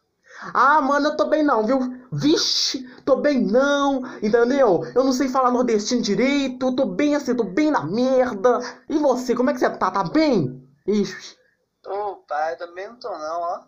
[0.53, 1.79] Ah, mano, eu tô bem não, viu?
[2.11, 4.83] Vixe, tô bem não, entendeu?
[4.95, 8.59] Eu não sei falar nordestino direito, tô bem assim, tô bem na merda.
[8.87, 9.91] E você, como é que você tá?
[9.91, 10.65] Tá bem?
[10.87, 11.37] Ixi.
[11.85, 13.63] Ô, pai, também não tô não, ó.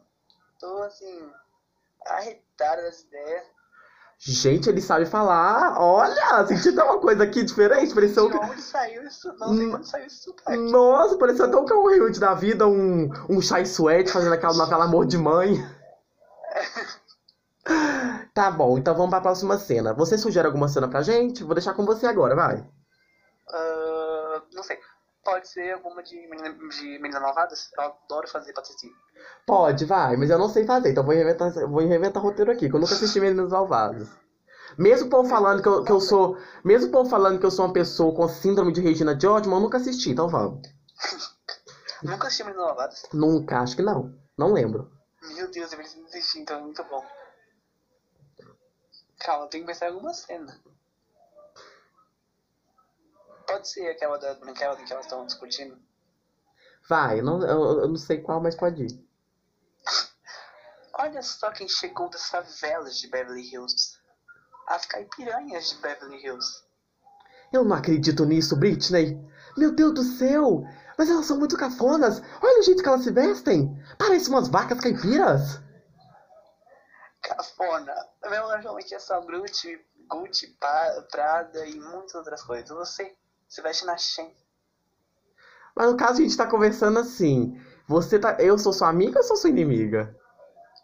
[0.60, 1.30] Tô assim,
[2.06, 3.44] arretada das ideias.
[4.24, 5.80] Gente, ele sabe falar.
[5.80, 7.92] Olha, senti até uma coisa aqui diferente.
[7.92, 8.38] Pareceu que.
[8.38, 9.34] onde saiu isso?
[9.40, 10.58] Não sei de onde saiu sotaque.
[10.58, 14.86] Nossa, pareceu até um Cão Hilde da vida, um, um Chai Suede fazendo aquela novela
[14.86, 15.56] Amor de Mãe.
[18.34, 19.94] Tá bom, então vamos pra próxima cena.
[19.94, 21.44] Você sugere alguma cena pra gente?
[21.44, 22.66] Vou deixar com você agora, vai.
[25.24, 27.70] Pode ser alguma de menina, de menina malvadas?
[27.78, 28.94] Eu adoro fazer patricinha.
[29.46, 32.76] Pode, vai, mas eu não sei fazer, então vou inventar, vou inventar roteiro aqui, que
[32.76, 34.10] eu nunca assisti Meninos Malvados.
[34.78, 36.38] Mesmo o povo falando que eu, que eu sou.
[36.64, 39.60] Mesmo o povo falando que eu sou uma pessoa com síndrome de Regina George, eu
[39.60, 40.62] nunca assisti, então vamos.
[42.02, 43.04] Nunca assisti Meninas Malvadas?
[43.14, 44.18] Nunca, acho que não.
[44.36, 44.92] Não lembro.
[45.36, 47.06] Meu Deus, eu preciso assistir, então é muito bom.
[49.20, 50.60] Calma, tem que pensar em alguma cena.
[53.48, 55.78] Pode ser aquela da Branquela que elas estão discutindo.
[56.88, 59.08] Vai, eu não, eu, eu não sei qual, mas pode ir.
[60.94, 64.00] Olha só quem chegou das favelas de Beverly Hills.
[64.68, 66.64] As caipiranhas de Beverly Hills.
[67.52, 69.20] Eu não acredito nisso, Britney.
[69.58, 70.64] Meu Deus do céu!
[70.98, 72.22] Mas elas são muito cafonas.
[72.42, 73.76] Olha o jeito que elas se vestem.
[73.98, 75.60] Parecem umas vacas caipiras.
[77.22, 77.94] Cafona.
[78.30, 79.80] meu anjo aqui é só Gucci,
[80.10, 80.58] Gucci,
[81.12, 82.70] Prada e muitas outras coisas.
[82.70, 83.16] Você,
[83.52, 84.32] você veste na Shein.
[85.76, 87.60] Mas no caso a gente tá conversando assim.
[87.86, 88.38] Você tá.
[88.40, 90.16] Eu sou sua amiga ou sou sua inimiga?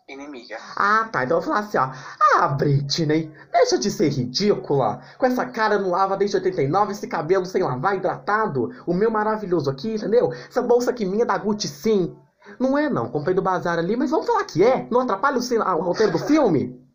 [0.09, 0.57] Inimiga.
[0.76, 1.24] Ah, tá.
[1.24, 1.93] Então eu vou falar assim, ó.
[2.20, 5.01] Ah, Britney, deixa de ser ridícula.
[5.18, 8.70] Com essa cara não lava desde 89, esse cabelo sem lavar, hidratado.
[8.86, 10.34] O meu maravilhoso aqui, entendeu?
[10.34, 12.18] Essa bolsa aqui minha da Gucci, sim.
[12.59, 13.09] Não é, não.
[13.09, 14.88] Comprei do bazar ali, mas vamos falar que é.
[14.91, 16.86] Não atrapalha o, o roteiro do filme?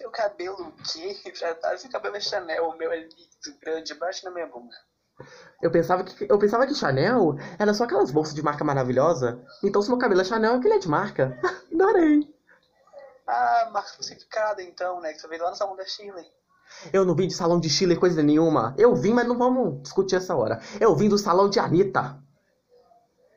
[0.00, 1.14] Seu cabelo o quê?
[1.36, 4.74] Já tá, seu cabelo é Chanel, o meu é liso, grande, baixo na minha bunda.
[5.60, 9.44] Eu pensava que eu pensava que Chanel era só aquelas bolsas de marca maravilhosa.
[9.62, 11.38] Então se meu cabelo é Chanel, é que ele é de marca.
[11.70, 12.34] Adorei.
[13.26, 15.12] Ah, marca falsificada então, né?
[15.12, 16.26] Que você veio lá no salão da Chile.
[16.90, 18.74] Eu não vim de salão de Chile coisa nenhuma.
[18.78, 20.62] Eu vim, mas não vamos discutir essa hora.
[20.80, 22.18] Eu vim do salão de Anitta.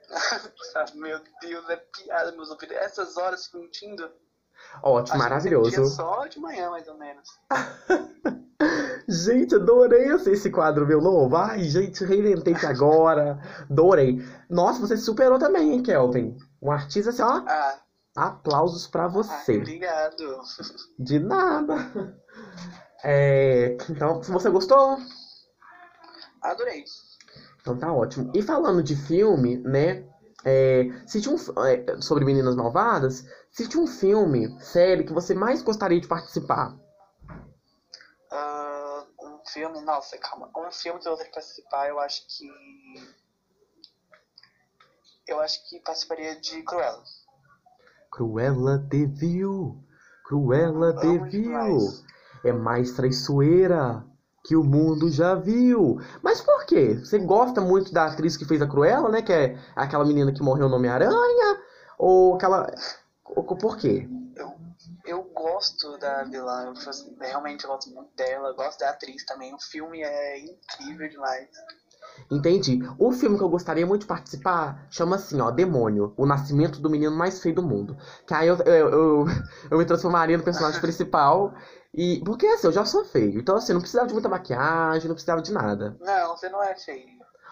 [0.76, 2.76] Ah, Meu Deus, é piada, meus ouvidos.
[2.78, 4.10] Essas horas mentindo.
[4.82, 5.70] Ótimo, maravilhoso.
[5.72, 7.28] Dia só de manhã, mais ou menos.
[9.08, 11.36] Gente, adorei esse esse quadro, meu novo.
[11.36, 13.40] Ai, gente, reinventei agora.
[13.70, 14.26] Adorei.
[14.50, 16.38] Nossa, você superou também, hein, Kelvin?
[16.62, 17.44] Um artista assim, ó.
[17.46, 17.76] Ah,
[18.16, 19.58] Aplausos pra ai, você.
[19.58, 20.40] obrigado.
[20.98, 22.18] De nada.
[23.04, 24.98] É, então, se você gostou,
[26.42, 26.86] Adorei.
[27.60, 28.32] então tá ótimo.
[28.34, 30.06] E falando de filme, né?
[30.46, 35.34] É, se tinha um, é, sobre Meninas Malvadas, se tinha um filme, série que você
[35.34, 36.78] mais gostaria de participar.
[38.32, 40.50] Ah, um filme, nossa, calma.
[40.56, 42.50] Um filme que eu vou participar, eu acho que.
[45.26, 47.04] Eu acho que participaria de Cruella.
[48.12, 49.82] Cruella te viu,
[50.26, 51.44] Cruella te viu.
[51.44, 52.04] demais.
[52.44, 54.06] É mais traiçoeira
[54.44, 56.00] que o mundo já viu.
[56.22, 56.96] Mas por quê?
[56.96, 59.22] Você gosta muito da atriz que fez a Cruella, né?
[59.22, 61.62] Que é aquela menina que morreu no Homem-Aranha?
[61.98, 62.70] Ou aquela.
[63.24, 64.08] Por quê?
[64.36, 64.54] Eu,
[65.06, 66.74] eu gosto da vilã, eu,
[67.20, 69.54] realmente gosto muito dela, gosto da atriz também.
[69.54, 71.48] O filme é incrível demais.
[72.32, 72.80] Entendi.
[72.98, 76.90] O filme que eu gostaria muito de participar chama assim, ó, Demônio, o nascimento do
[76.90, 77.96] menino mais feio do mundo.
[78.28, 79.26] Que aí eu, eu, eu,
[79.72, 81.54] eu me transformaria no personagem principal.
[81.94, 82.22] E.
[82.26, 83.40] Porque assim, eu já sou feio.
[83.40, 85.96] Então, assim, não precisava de muita maquiagem, não precisava de nada.
[86.00, 87.08] Não, você não é feio.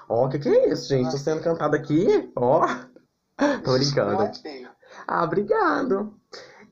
[0.10, 1.12] Ó, o que que é isso, gente?
[1.12, 2.66] Tô sendo cantado aqui, ó.
[3.64, 4.24] Tô Não brincando.
[4.24, 4.70] é feio.
[5.08, 6.14] Ah, obrigado.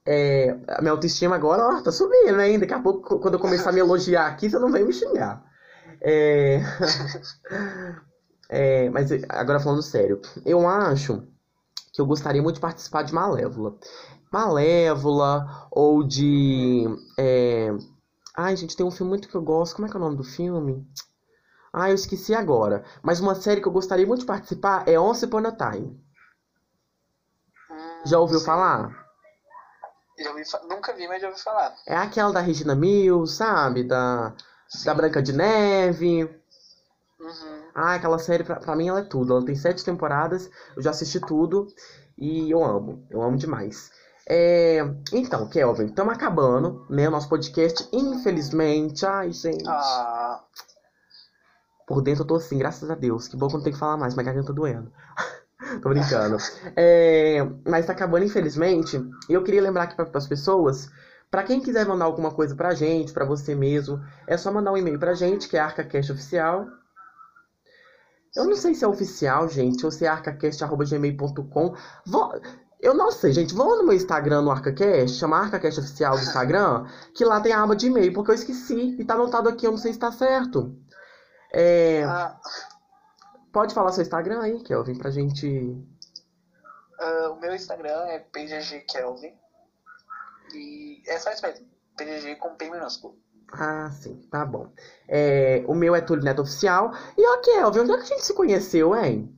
[0.05, 2.59] É, a minha autoestima agora, ó, tá subindo, hein?
[2.59, 5.43] Daqui a pouco, quando eu começar a me elogiar aqui, você não vem me xingar.
[6.01, 6.59] É...
[8.49, 11.23] é, mas agora falando sério, eu acho
[11.93, 13.77] que eu gostaria muito de participar de Malévola.
[14.31, 16.85] Malévola, ou de.
[17.17, 17.71] é,
[18.41, 19.75] Ai, gente, tem um filme muito que eu gosto.
[19.75, 20.87] Como é que é o nome do filme?
[21.73, 22.85] Ah, eu esqueci agora.
[23.03, 26.01] Mas uma série que eu gostaria muito de participar é Once Upon a Time.
[27.69, 28.45] Hum, Já ouviu sei.
[28.45, 29.05] falar?
[30.17, 31.75] Já ouvi Nunca vi, mas já ouvi falar.
[31.85, 33.83] É aquela da Regina Mills, sabe?
[33.83, 34.33] Da,
[34.69, 34.85] Sim.
[34.85, 36.23] da Branca de Neve.
[37.19, 37.61] Uhum.
[37.75, 39.33] Ah, aquela série, pra, pra mim, ela é tudo.
[39.33, 41.67] Ela tem sete temporadas, eu já assisti tudo
[42.17, 43.05] e eu amo.
[43.09, 43.91] Eu amo demais.
[44.27, 44.79] É,
[45.11, 47.07] então, Kelvin, estamos acabando, né?
[47.07, 49.05] O nosso podcast, infelizmente.
[49.05, 49.67] Ai, gente.
[49.67, 50.43] Ah,
[51.87, 53.27] Por dentro eu tô assim, graças a Deus.
[53.27, 54.91] Que bom que eu não tenho que falar mais, minha garganta doendo.
[55.81, 56.37] Tô brincando.
[56.75, 58.97] É, mas tá acabando, infelizmente.
[59.27, 60.89] E eu queria lembrar aqui para as pessoas,
[61.29, 64.77] pra quem quiser mandar alguma coisa pra gente, pra você mesmo, é só mandar um
[64.77, 66.65] e-mail pra gente, que é ArcaCast Oficial.
[68.35, 71.75] Eu não sei se é oficial, gente, ou se é arcacast.gmail.com.
[72.05, 72.31] Vou-
[72.81, 73.53] Eu não sei, gente.
[73.53, 77.61] Vão no meu Instagram, no ArcaCast, chama ArcaCast Oficial do Instagram, que lá tem a
[77.61, 78.95] aba de e-mail, porque eu esqueci.
[78.97, 80.73] E tá anotado aqui, eu não sei se tá certo.
[81.51, 82.39] É, ah,
[83.51, 85.75] pode falar seu Instagram aí, Kelvin, pra gente.
[87.01, 89.33] ah, o meu Instagram é pggkelvin.
[90.53, 91.67] E é só isso mesmo.
[91.97, 93.17] PGG com P minúsculo.
[93.51, 94.71] Ah, sim, tá bom.
[95.07, 96.91] É, o meu é Túlio Neto Oficial.
[97.17, 99.35] E ó, Kelvin, onde é que a gente se conheceu, hein?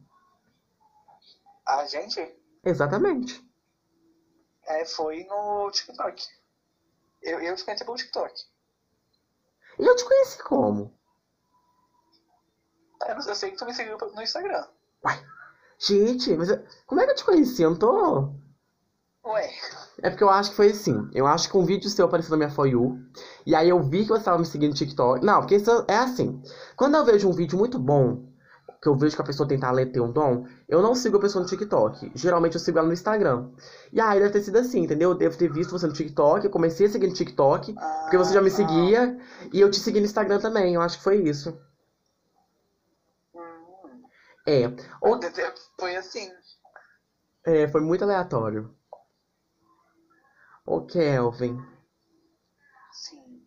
[1.65, 2.19] A gente
[2.63, 3.41] Exatamente.
[4.67, 6.27] é, foi no TikTok.
[7.21, 8.33] Eu, eu te conheci pelo TikTok.
[9.79, 10.93] E eu te conheci como?
[13.07, 14.67] Eu, não- eu sei que tu me seguiu no Instagram.
[15.79, 17.63] Gente, mas eu- como é que eu te conheci?
[17.63, 18.33] Eu não tô.
[19.23, 19.49] Ué,
[20.01, 21.09] É porque eu acho que foi assim.
[21.13, 22.97] Eu acho que um vídeo seu apareceu na minha For You.
[23.45, 25.23] E aí eu vi que você estava me seguindo no TikTok.
[25.23, 26.41] Não, porque isso é assim.
[26.75, 28.27] Quando eu vejo um vídeo muito bom,
[28.81, 31.21] que eu vejo que a pessoa tem talento tem um dom, eu não sigo a
[31.21, 32.11] pessoa no TikTok.
[32.15, 33.51] Geralmente eu sigo ela no Instagram.
[33.93, 35.11] E aí deve ter sido assim, entendeu?
[35.11, 38.33] Eu devo ter visto você no TikTok, eu comecei a seguir no TikTok, porque você
[38.33, 39.19] já me ah, seguia,
[39.53, 40.73] e eu te segui no Instagram também.
[40.73, 41.55] Eu acho que foi isso.
[43.35, 44.01] hum,
[44.47, 44.65] É.
[44.99, 45.19] Ou-
[45.79, 46.27] Foi assim.
[47.45, 48.75] É, foi muito aleatório.
[50.65, 51.59] Ô, Kelvin.
[52.91, 53.45] Sim.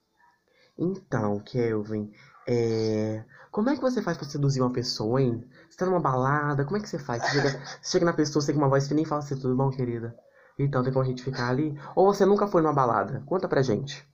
[0.77, 2.13] Então, Kelvin,
[2.47, 3.25] é...
[3.51, 5.49] como é que você faz pra seduzir uma pessoa, hein?
[5.71, 7.23] Você tá numa balada, como é que você faz?
[7.23, 7.51] Você chega,
[7.81, 10.17] você chega na pessoa, você tem uma voz fina e fala assim, tudo bom, querida?
[10.59, 11.79] Então, tem como a gente ficar ali?
[11.95, 13.23] Ou você nunca foi numa balada?
[13.27, 14.07] Conta pra gente.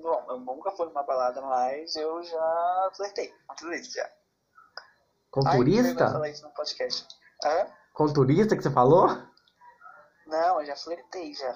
[0.00, 4.10] Bom, eu nunca fui numa balada, mas eu já flertei tudo isso já.
[5.30, 6.10] Com Ai, turista?
[6.10, 7.06] falar isso no podcast.
[7.44, 7.66] Hã?
[7.92, 9.08] Com turista que você falou?
[10.30, 11.54] Não, eu já flertei já.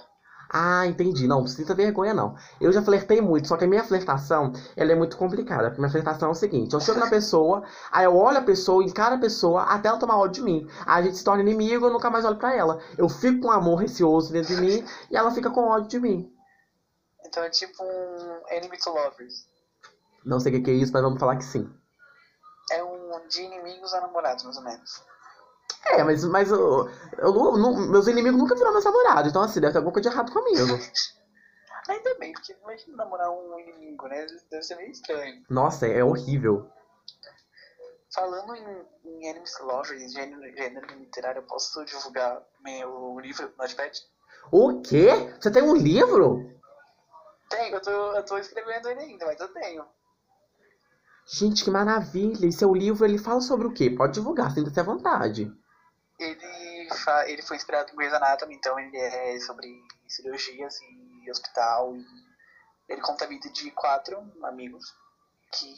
[0.50, 1.26] Ah, entendi.
[1.26, 2.36] Não, sinta vergonha, não.
[2.60, 5.68] Eu já flertei muito, só que a minha flertação, ela é muito complicada.
[5.68, 8.84] Porque minha flertação é o seguinte, eu chego na pessoa, aí eu olho a pessoa,
[8.84, 10.68] encaro a pessoa, até ela tomar ódio de mim.
[10.86, 12.80] Aí a gente se torna inimigo, eu nunca mais olho pra ela.
[12.98, 16.30] Eu fico com amor receoso dentro de mim, e ela fica com ódio de mim.
[17.26, 19.46] Então é tipo um Enemy to Lovers.
[20.24, 21.68] Não sei o que que é isso, mas vamos falar que sim.
[22.70, 25.02] É um de inimigos a namorados, mais ou menos.
[25.86, 29.72] É, mas, mas eu, eu não- meus inimigos nunca viram meus namorados, então assim, deve
[29.72, 30.78] ter alguma coisa de errado comigo.
[31.88, 34.26] Ainda bem, porque imagina namorar um inimigo, né?
[34.50, 35.42] Deve ser meio estranho.
[35.50, 36.66] Nossa, é horrível.
[38.14, 43.92] Falando em, em to Lovers, gênero, gênero literário, eu posso divulgar meu livro Notepad?
[44.50, 45.08] O quê?
[45.38, 46.48] Você tem um livro?
[47.50, 49.84] Tenho, eu tô, eu tô escrevendo ele ainda, mas eu tenho.
[51.26, 52.46] Gente, que maravilha!
[52.46, 53.90] E seu livro, ele fala sobre o quê?
[53.90, 55.50] Pode divulgar, sinta-se à vontade.
[56.18, 59.68] Ele, fa- ele foi inspirado em Grey's Anatomy, então ele é sobre
[60.08, 61.96] cirurgias e hospital.
[61.96, 62.04] E
[62.88, 64.94] ele conta a vida de quatro amigos
[65.52, 65.74] que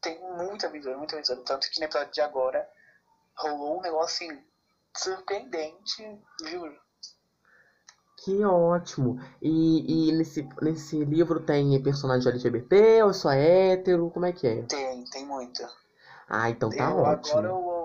[0.00, 1.40] tem muita aventura, muita aventura.
[1.44, 2.68] Tanto que no episódio de agora
[3.36, 4.44] rolou um negócio assim,
[4.96, 6.78] surpreendente, juro.
[8.24, 9.18] Que ótimo!
[9.40, 14.10] E, e nesse, nesse livro tem personagem LGBT ou só hétero?
[14.10, 14.62] Como é que é?
[14.62, 15.62] Tem, tem muito.
[16.28, 17.38] Ah, então tá eu, ótimo.
[17.38, 17.77] Agora eu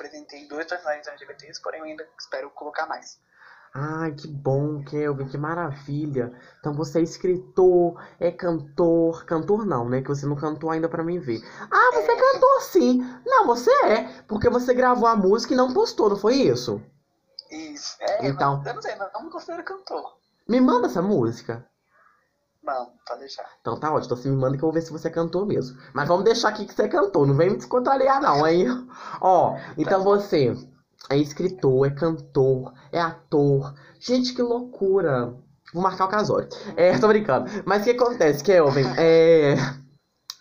[0.00, 3.20] apresentei dois personagens LGBTs, porém eu ainda espero colocar mais.
[3.72, 6.32] Ai, que bom, Kelvin, que maravilha.
[6.58, 9.24] Então você é escritor, é cantor.
[9.24, 10.02] Cantor não, né?
[10.02, 11.40] Que você não cantou ainda pra mim ver.
[11.70, 12.98] Ah, você é cantor sim.
[13.24, 14.22] Não, você é.
[14.26, 16.82] Porque você gravou a música e não postou, não foi isso?
[17.48, 17.96] Isso.
[18.00, 18.60] É, Então.
[18.66, 20.16] eu não sei, não, não me considero cantor.
[20.48, 21.64] Me manda essa música.
[22.62, 23.48] Não, pode deixar.
[23.60, 25.46] Então tá ótimo, então você me manda que eu vou ver se você é cantor
[25.46, 25.78] mesmo.
[25.94, 28.66] Mas vamos deixar aqui que você é cantor, não vem me descontrariar não, hein?
[29.20, 30.54] Ó, então você
[31.08, 33.74] é escritor, é cantor, é ator.
[33.98, 35.34] Gente, que loucura.
[35.72, 36.48] Vou marcar o casório.
[36.76, 37.48] É, tô brincando.
[37.64, 38.84] Mas o que acontece, Kelvin?
[38.98, 39.54] É...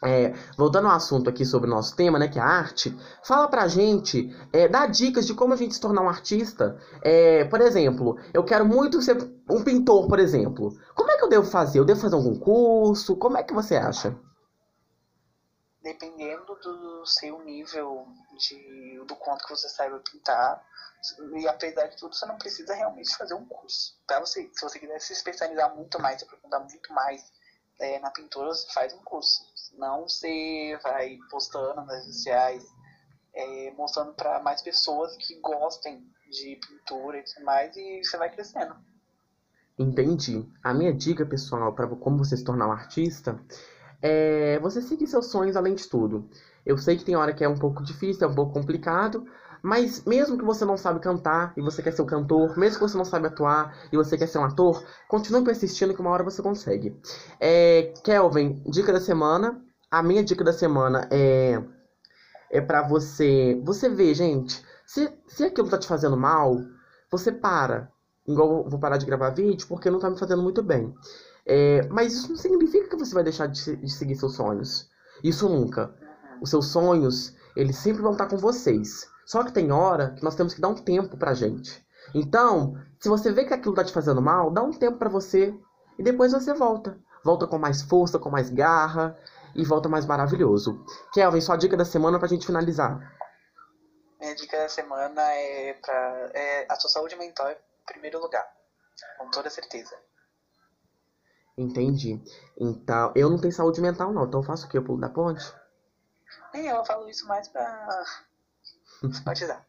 [0.03, 3.47] é, voltando ao assunto aqui sobre o nosso tema, né, que é a arte, fala
[3.47, 6.79] pra gente, é, dá dicas de como a gente se tornar um artista.
[7.01, 9.17] É, por exemplo, eu quero muito ser
[9.49, 10.77] um pintor, por exemplo.
[10.95, 11.79] Como é que eu devo fazer?
[11.79, 13.17] Eu devo fazer algum curso?
[13.17, 14.17] Como é que você acha?
[15.81, 18.05] Dependendo do seu nível
[18.37, 20.61] de, do quanto que você saiba pintar,
[21.37, 23.97] e apesar de tudo, você não precisa realmente fazer um curso.
[24.05, 27.31] Pra você, se você quiser se especializar muito mais, aprofundar muito mais
[27.79, 29.43] é, na pintura, você faz um curso.
[29.55, 32.65] Senão você vai postando nas redes sociais,
[33.33, 38.29] é, mostrando para mais pessoas que gostem de pintura e tudo mais, e você vai
[38.29, 38.75] crescendo.
[39.77, 40.45] Entendi.
[40.61, 43.39] A minha dica, pessoal, para como você se tornar um artista,
[44.01, 46.29] é você seguir seus sonhos além de tudo.
[46.65, 49.25] Eu sei que tem hora que é um pouco difícil, é um pouco complicado,
[49.61, 52.87] mas mesmo que você não sabe cantar e você quer ser um cantor, mesmo que
[52.87, 56.23] você não sabe atuar e você quer ser um ator, continue persistindo que uma hora
[56.23, 56.95] você consegue.
[57.39, 59.61] É, Kelvin, dica da semana.
[59.91, 61.61] A minha dica da semana é
[62.51, 66.57] é para você, você ver, gente, se se aquilo tá te fazendo mal,
[67.11, 67.91] você para.
[68.27, 70.93] Igual vou parar de gravar vídeo porque não tá me fazendo muito bem.
[71.45, 74.87] É, mas isso não significa que você vai deixar de, de seguir seus sonhos.
[75.23, 75.93] Isso nunca.
[76.41, 79.07] Os seus sonhos, eles sempre vão estar com vocês.
[79.29, 81.85] Só que tem hora que nós temos que dar um tempo pra gente.
[82.15, 85.55] Então, se você vê que aquilo tá te fazendo mal, dá um tempo pra você
[85.99, 86.97] e depois você volta.
[87.23, 89.15] Volta com mais força, com mais garra
[89.53, 90.83] e volta mais maravilhoso.
[91.13, 93.15] Kelvin, sua dica da semana pra gente finalizar.
[94.19, 98.51] Minha dica da semana é para é, a sua saúde mental em primeiro lugar,
[99.19, 99.95] com toda certeza.
[101.55, 102.19] Entendi.
[102.59, 104.79] Então, eu não tenho saúde mental não, então eu faço o quê?
[104.79, 105.53] Eu pulo da ponte?
[106.51, 108.03] Nem eu falo isso mais pra
[109.07, 109.63] simpatizar.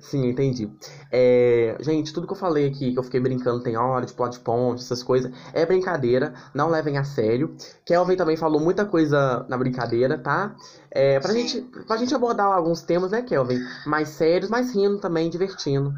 [0.00, 0.70] Sim, entendi.
[1.10, 4.40] É, gente, tudo que eu falei aqui, que eu fiquei brincando tem hora, de de
[4.40, 7.56] ponte, essas coisas, é brincadeira, não levem a sério.
[7.84, 10.54] Kelvin também falou muita coisa na brincadeira, tá?
[10.90, 11.48] É, pra, Sim.
[11.48, 13.58] gente, pra gente abordar alguns temas, né, Kelvin?
[13.86, 15.92] Mais sérios, mas rindo também, divertindo.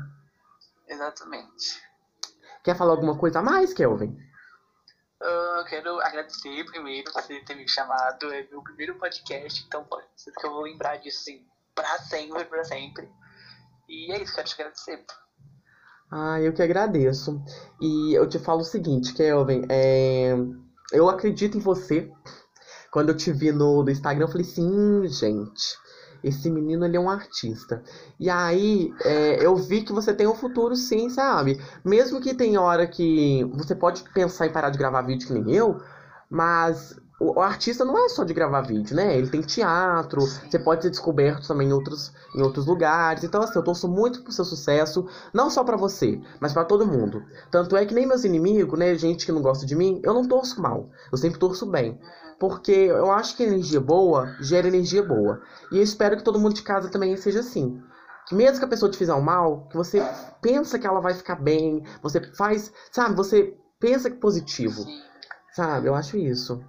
[0.88, 1.82] Exatamente.
[2.64, 4.16] Quer falar alguma coisa a mais, Kelvin?
[5.20, 8.32] Eu quero agradecer primeiro por você ter me chamado.
[8.32, 11.44] É meu primeiro podcast, então pode ser que eu vou lembrar disso assim,
[11.78, 13.08] pra sempre, pra sempre.
[13.88, 15.04] E é isso, quero te agradecer.
[16.10, 17.40] Ah, eu que agradeço.
[17.80, 20.34] E eu te falo o seguinte, Kelvin, é...
[20.92, 22.10] eu acredito em você.
[22.90, 25.78] Quando eu te vi no, no Instagram, eu falei assim, gente,
[26.24, 27.82] esse menino ele é um artista.
[28.18, 31.62] E aí é, eu vi que você tem um futuro sim, sabe?
[31.84, 35.54] Mesmo que tem hora que você pode pensar em parar de gravar vídeo que nem
[35.54, 35.78] eu,
[36.30, 39.16] mas o, artista não é só de gravar vídeo, né?
[39.18, 43.24] Ele tem teatro, você pode ser descoberto também em outros, em outros lugares.
[43.24, 45.04] Então, assim, eu torço muito pro seu sucesso,
[45.34, 47.24] não só para você, mas para todo mundo.
[47.50, 48.94] Tanto é que nem meus inimigos, né?
[48.94, 50.88] Gente que não gosta de mim, eu não torço mal.
[51.10, 51.98] Eu sempre torço bem.
[52.38, 55.42] Porque eu acho que energia boa gera energia boa.
[55.72, 57.82] E eu espero que todo mundo de casa também seja assim.
[58.28, 60.00] Que mesmo que a pessoa te fizer um mal, que você
[60.40, 64.82] pensa que ela vai ficar bem, você faz, sabe, você pensa que positivo.
[64.82, 65.02] Sim.
[65.52, 66.62] Sabe, eu acho isso.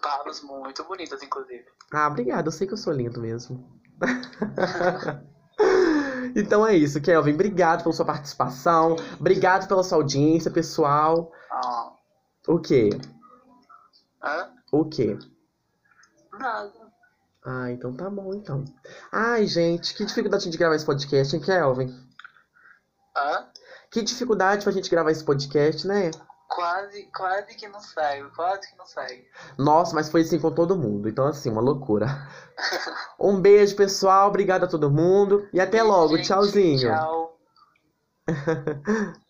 [0.00, 1.64] Palavras muito bonitas, inclusive.
[1.92, 3.78] Ah, obrigado, eu sei que eu sou lindo mesmo.
[6.36, 7.34] então é isso, Kelvin.
[7.34, 8.96] Obrigado pela sua participação.
[9.18, 11.32] Obrigado pela sua audiência, pessoal.
[11.50, 11.92] Ah,
[12.46, 12.90] O quê?
[14.22, 14.50] hã?
[14.72, 15.18] O quê?
[16.32, 16.72] Nada.
[17.44, 18.64] Ah, então tá bom, então.
[19.10, 21.94] Ai, gente, que dificuldade de gravar esse podcast, hein, Kelvin?
[23.16, 23.46] Hã?
[23.90, 26.10] Que dificuldade pra gente gravar esse podcast, né?
[26.48, 29.24] Quase, quase que não sai, quase que não sai.
[29.58, 31.08] Nossa, mas foi assim com todo mundo.
[31.08, 32.06] Então, assim, uma loucura.
[33.20, 34.28] Um beijo, pessoal.
[34.28, 35.46] Obrigado a todo mundo.
[35.52, 36.16] E até logo.
[36.16, 36.88] Gente, Tchauzinho.
[36.88, 37.38] Tchau.